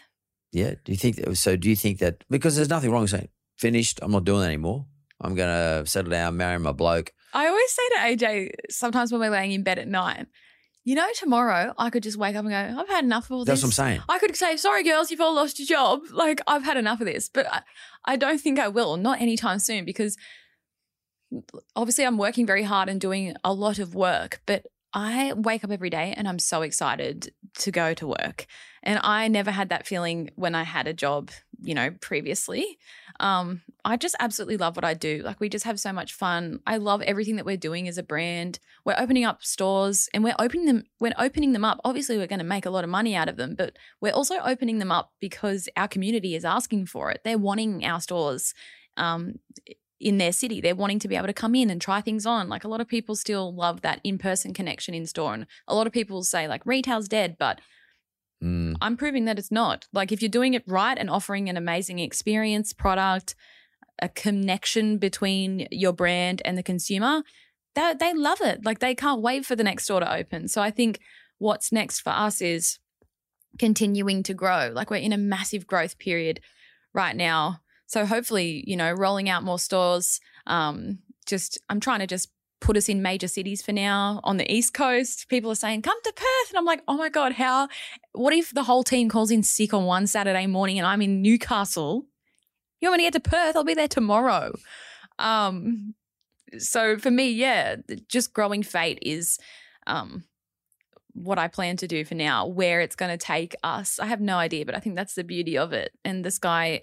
[0.53, 0.75] Yeah.
[0.85, 1.57] Do you think so?
[1.57, 3.29] Do you think that because there's nothing wrong with saying
[3.59, 3.99] finished?
[4.03, 4.87] I'm not doing that anymore.
[5.21, 7.13] I'm gonna settle down, marry my bloke.
[7.37, 10.27] I always say to AJ sometimes when we're laying in bed at night,
[10.85, 13.45] you know, tomorrow I could just wake up and go, I've had enough of all
[13.45, 13.77] That's this.
[13.77, 14.03] That's what I'm saying.
[14.09, 16.01] I could say, sorry, girls, you've all lost your job.
[16.13, 17.29] Like, I've had enough of this.
[17.29, 17.61] But I,
[18.07, 20.17] I don't think I will, not anytime soon, because
[21.75, 24.41] obviously I'm working very hard and doing a lot of work.
[24.47, 24.65] But
[24.95, 28.47] I wake up every day and I'm so excited to go to work.
[28.83, 31.31] And I never had that feeling when I had a job,
[31.63, 32.79] you know, previously.
[33.21, 35.23] Um, I just absolutely love what I do.
[35.25, 36.61] Like we just have so much fun.
[36.67, 38.59] I love everything that we're doing as a brand.
[38.85, 41.81] We're opening up stores and we're opening them we're opening them up.
[41.85, 44.37] Obviously we're going to make a lot of money out of them, but we're also
[44.45, 47.21] opening them up because our community is asking for it.
[47.25, 48.55] They're wanting our stores
[48.97, 49.39] um,
[49.99, 50.61] in their city.
[50.61, 52.49] They're wanting to be able to come in and try things on.
[52.49, 55.87] Like a lot of people still love that in-person connection in store and a lot
[55.87, 57.61] of people say like retail's dead, but
[58.43, 58.77] Mm.
[58.81, 59.87] I'm proving that it's not.
[59.93, 63.35] Like if you're doing it right and offering an amazing experience, product,
[64.01, 67.23] a connection between your brand and the consumer,
[67.75, 68.65] that they love it.
[68.65, 70.49] Like they can't wait for the next store to open.
[70.49, 71.01] So I think
[71.39, 72.79] what's next for us is
[73.59, 74.71] continuing to grow.
[74.75, 76.41] Like we're in a massive growth period
[76.93, 77.61] right now.
[77.87, 80.21] So hopefully, you know, rolling out more stores.
[80.47, 82.31] Um, just I'm trying to just
[82.61, 85.29] put us in major cities for now on the East Coast.
[85.29, 86.51] People are saying, come to Perth.
[86.51, 87.69] And I'm like, oh my God, how
[88.13, 91.23] what if the whole team calls in sick on one Saturday morning and I'm in
[91.23, 92.07] Newcastle?
[92.81, 93.57] You want me to get to Perth?
[93.57, 94.55] I'll be there tomorrow.
[95.19, 95.95] Um,
[96.59, 97.77] so for me, yeah,
[98.09, 99.39] just growing FAYT is
[99.87, 100.25] um
[101.13, 102.47] what I plan to do for now.
[102.47, 105.25] Where it's going to take us, I have no idea, but I think that's the
[105.25, 105.93] beauty of it.
[106.05, 106.83] And the sky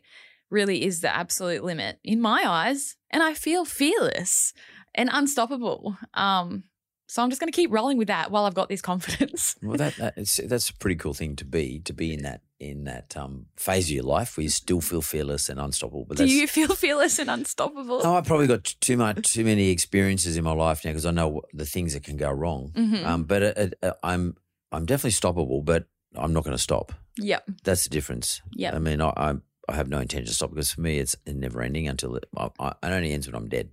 [0.50, 2.96] really is the absolute limit in my eyes.
[3.12, 4.54] And I feel fearless
[4.96, 5.98] and unstoppable.
[6.14, 6.64] Um,
[7.08, 9.56] so I'm just going to keep rolling with that while I've got this confidence.
[9.62, 12.86] well, that, that that's a pretty cool thing to be to be in that in
[12.86, 16.06] that um, phase of your life where you still feel fearless and unstoppable.
[16.06, 18.02] But Do you feel fearless and unstoppable?
[18.04, 21.12] Oh, I've probably got too much too many experiences in my life now because I
[21.12, 22.72] know the things that can go wrong.
[22.74, 23.06] Mm-hmm.
[23.06, 24.36] Um, but it, it, uh, I'm
[24.72, 25.86] I'm definitely stoppable, but
[26.16, 26.94] I'm not going to stop.
[27.18, 28.42] Yep, that's the difference.
[28.54, 29.34] Yeah, I mean, I, I,
[29.70, 32.50] I have no intention to stop because for me it's never ending until it, I,
[32.60, 33.70] I, it only ends when I'm dead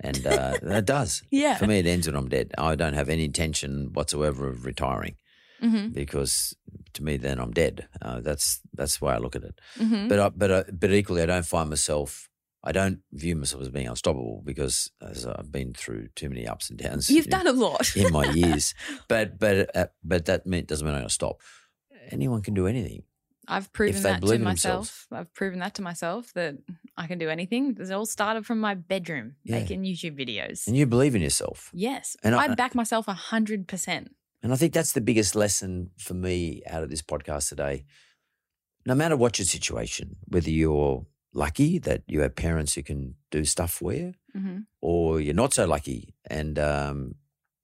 [0.00, 1.22] and uh, it does.
[1.30, 1.56] Yeah.
[1.56, 2.52] For me, it ends when I'm dead.
[2.58, 5.16] I don't have any intention whatsoever of retiring
[5.62, 5.88] mm-hmm.
[5.88, 6.56] because
[6.94, 7.88] to me, then I'm dead.
[8.00, 9.60] Uh, that's that's the way I look at it.
[9.78, 10.08] Mm-hmm.
[10.08, 12.28] But I, but uh, but equally, I don't find myself.
[12.64, 16.68] I don't view myself as being unstoppable because as I've been through too many ups
[16.68, 17.08] and downs.
[17.08, 18.74] You've done a lot in my years,
[19.08, 21.40] but but uh, but that mean, doesn't mean I'm going to stop.
[22.10, 23.02] Anyone can do anything.
[23.48, 25.06] I've proven that to myself.
[25.12, 26.56] I've proven that to myself that
[26.96, 27.76] I can do anything.
[27.78, 29.58] It all started from my bedroom yeah.
[29.58, 30.66] making YouTube videos.
[30.66, 31.70] And you believe in yourself.
[31.72, 32.16] Yes.
[32.22, 34.08] And I, I back myself 100%.
[34.42, 37.84] And I think that's the biggest lesson for me out of this podcast today.
[38.84, 43.44] No matter what your situation, whether you're lucky that you have parents who can do
[43.44, 44.60] stuff for you, mm-hmm.
[44.80, 47.14] or you're not so lucky and, um,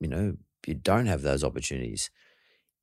[0.00, 2.10] you know, you don't have those opportunities,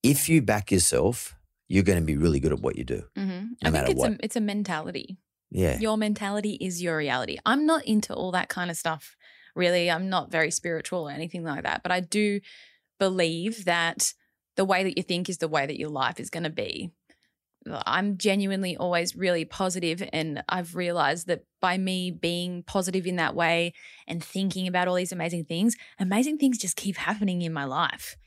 [0.03, 1.35] if you back yourself
[1.69, 3.03] you're going to be really good at what you do.
[3.17, 3.45] Mm-hmm.
[3.63, 4.11] No I think it's what.
[4.11, 5.17] a it's a mentality.
[5.51, 7.37] Yeah, your mentality is your reality.
[7.45, 9.15] I'm not into all that kind of stuff.
[9.55, 11.81] Really, I'm not very spiritual or anything like that.
[11.81, 12.41] But I do
[12.99, 14.13] believe that
[14.57, 16.91] the way that you think is the way that your life is going to be.
[17.85, 23.35] I'm genuinely always really positive, and I've realized that by me being positive in that
[23.35, 23.73] way
[24.07, 28.17] and thinking about all these amazing things, amazing things just keep happening in my life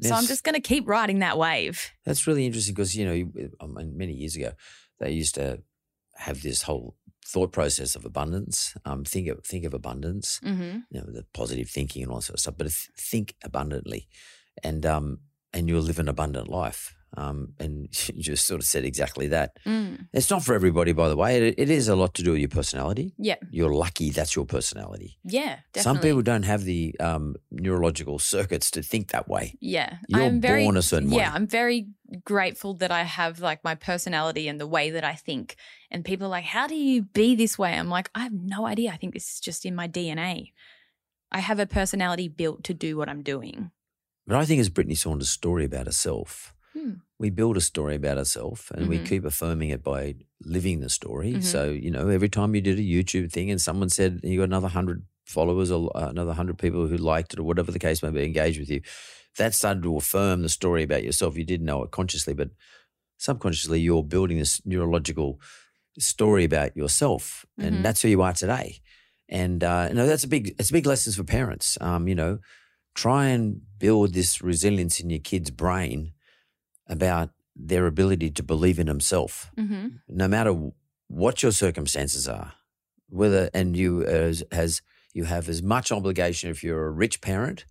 [0.00, 1.92] so I'm just going to keep riding that wave.
[2.04, 4.52] That's really interesting because, you know, um, many years ago,
[4.98, 5.62] they used to
[6.16, 8.76] have this whole thought process of abundance.
[8.84, 10.78] Um, think of think of abundance, mm-hmm.
[10.90, 12.54] you know, the positive thinking and all that sort of stuff.
[12.56, 14.08] But think abundantly,
[14.62, 15.18] and um,
[15.52, 16.95] and you'll live an abundant life.
[17.16, 19.56] Um, and you just sort of said exactly that.
[19.64, 20.08] Mm.
[20.12, 21.48] It's not for everybody, by the way.
[21.48, 23.14] It, it is a lot to do with your personality.
[23.18, 23.36] Yeah.
[23.50, 25.18] You're lucky that's your personality.
[25.24, 25.82] Yeah, definitely.
[25.82, 29.56] Some people don't have the um, neurological circuits to think that way.
[29.60, 29.96] Yeah.
[30.08, 31.22] You're I'm very, born a certain yeah, way.
[31.22, 31.88] Yeah, I'm very
[32.24, 35.56] grateful that I have like my personality and the way that I think.
[35.90, 37.72] And people are like, how do you be this way?
[37.72, 38.90] I'm like, I have no idea.
[38.90, 40.52] I think this is just in my DNA.
[41.32, 43.70] I have a personality built to do what I'm doing.
[44.26, 46.92] But I think as Brittney Saunders' story about herself, Hmm.
[47.18, 48.90] We build a story about ourselves and mm-hmm.
[48.90, 51.32] we keep affirming it by living the story.
[51.32, 51.40] Mm-hmm.
[51.40, 54.44] So, you know, every time you did a YouTube thing and someone said you got
[54.44, 58.02] another 100 followers or uh, another 100 people who liked it or whatever the case
[58.02, 58.82] may be, engaged with you,
[59.38, 61.38] that started to affirm the story about yourself.
[61.38, 62.50] You didn't know it consciously, but
[63.16, 65.40] subconsciously you're building this neurological
[65.98, 67.46] story about yourself.
[67.58, 67.82] And mm-hmm.
[67.82, 68.80] that's who you are today.
[69.30, 71.78] And, uh, you know, that's a big, it's a big lesson for parents.
[71.80, 72.38] Um, you know,
[72.94, 76.12] try and build this resilience in your kid's brain
[76.88, 79.88] about their ability to believe in himself, mm-hmm.
[80.08, 80.70] no matter
[81.08, 82.52] what your circumstances are.
[83.08, 84.82] Whether and you as, has
[85.14, 87.64] you have as much obligation if you're a rich parent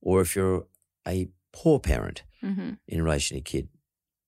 [0.00, 0.66] or if you're
[1.06, 2.74] a poor parent mm-hmm.
[2.86, 3.68] in relation to kid,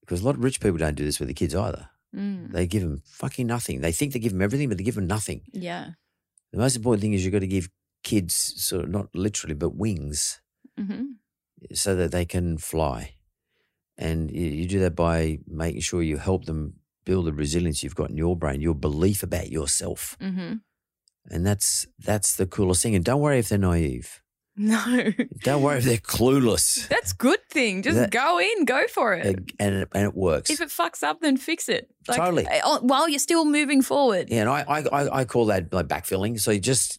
[0.00, 1.88] because a lot of rich people don't do this with their kids either.
[2.14, 2.52] Mm.
[2.52, 3.80] They give them fucking nothing.
[3.80, 5.42] They think they give them everything, but they give them nothing.
[5.52, 5.90] Yeah.
[6.52, 7.68] The most important thing is you've got to give
[8.02, 10.40] kids sort of not literally but wings,
[10.78, 11.04] mm-hmm.
[11.74, 13.14] so that they can fly.
[13.98, 16.74] And you, do that by making sure you help them
[17.04, 20.16] build the resilience you've got in your brain, your belief about yourself.
[20.20, 20.54] Mm-hmm.
[21.30, 22.94] And that's that's the coolest thing.
[22.94, 24.22] And don't worry if they're naive.
[24.60, 25.12] No.
[25.44, 26.88] Don't worry if they're clueless.
[26.88, 27.84] That's good thing.
[27.84, 29.24] Just that, go in, go for it.
[29.60, 30.50] And it, and it works.
[30.50, 31.88] If it fucks up, then fix it.
[32.08, 32.44] Like, totally.
[32.44, 34.30] Eh, oh, while you're still moving forward.
[34.30, 36.40] Yeah, and I, I, I call that like backfilling.
[36.40, 36.98] So you just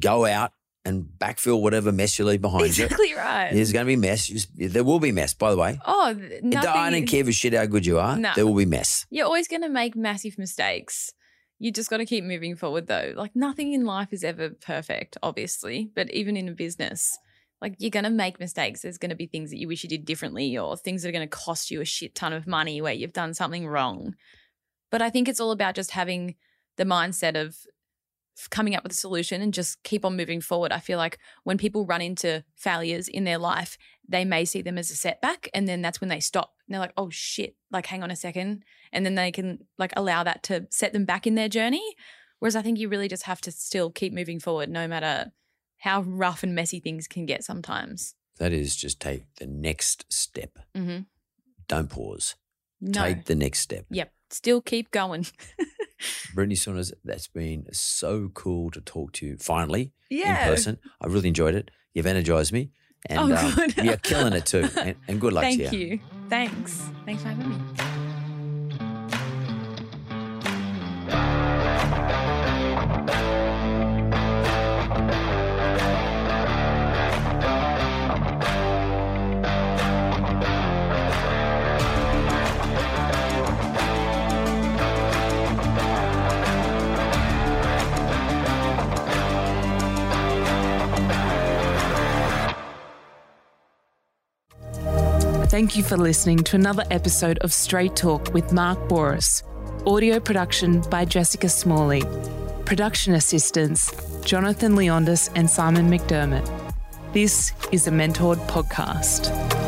[0.00, 0.50] go out
[0.88, 3.16] and backfill whatever mess you leave behind exactly you.
[3.16, 3.52] right.
[3.52, 4.28] There's going to be mess.
[4.56, 5.78] There will be mess, by the way.
[5.86, 6.68] Oh, nothing.
[6.68, 8.16] I don't care for shit how good you are.
[8.16, 8.32] No.
[8.34, 9.06] There will be mess.
[9.10, 11.12] You're always going to make massive mistakes.
[11.60, 13.12] You just got to keep moving forward, though.
[13.16, 17.18] Like nothing in life is ever perfect, obviously, but even in a business,
[17.60, 18.82] Like you're going to make mistakes.
[18.82, 21.12] There's going to be things that you wish you did differently or things that are
[21.12, 24.14] going to cost you a shit ton of money where you've done something wrong.
[24.90, 26.36] But I think it's all about just having
[26.76, 27.56] the mindset of
[28.46, 30.70] coming up with a solution and just keep on moving forward.
[30.70, 33.76] I feel like when people run into failures in their life,
[34.08, 36.54] they may see them as a setback and then that's when they stop.
[36.66, 38.64] And they're like, "Oh shit, like hang on a second.
[38.92, 41.82] And then they can like allow that to set them back in their journey.
[42.38, 45.32] Whereas I think you really just have to still keep moving forward no matter
[45.78, 48.14] how rough and messy things can get sometimes.
[48.38, 50.58] That is just take the next step.
[50.76, 51.00] Mm-hmm.
[51.66, 52.36] Don't pause.
[52.80, 53.02] No.
[53.02, 53.86] Take the next step.
[53.90, 54.12] Yep.
[54.30, 55.26] Still keep going.
[56.34, 60.44] Brittney Saunders, that's been so cool to talk to you finally Yeah.
[60.44, 60.78] in person.
[61.00, 61.70] I really enjoyed it.
[61.94, 62.70] You've energized me.
[63.06, 64.68] And Oh, um, you're killing it too.
[64.76, 65.68] And, and good luck Thank to you.
[65.70, 66.00] Thank you.
[66.28, 66.90] Thanks.
[67.04, 67.87] Thanks for having me.
[95.58, 99.42] Thank you for listening to another episode of Straight Talk with Mark Bouris.
[99.88, 102.04] Audio production by Jessica Smalley.
[102.64, 103.92] Production assistants
[104.24, 106.48] Jonathan Leondis and Simon McDermott.
[107.12, 109.67] This is a Mentored podcast.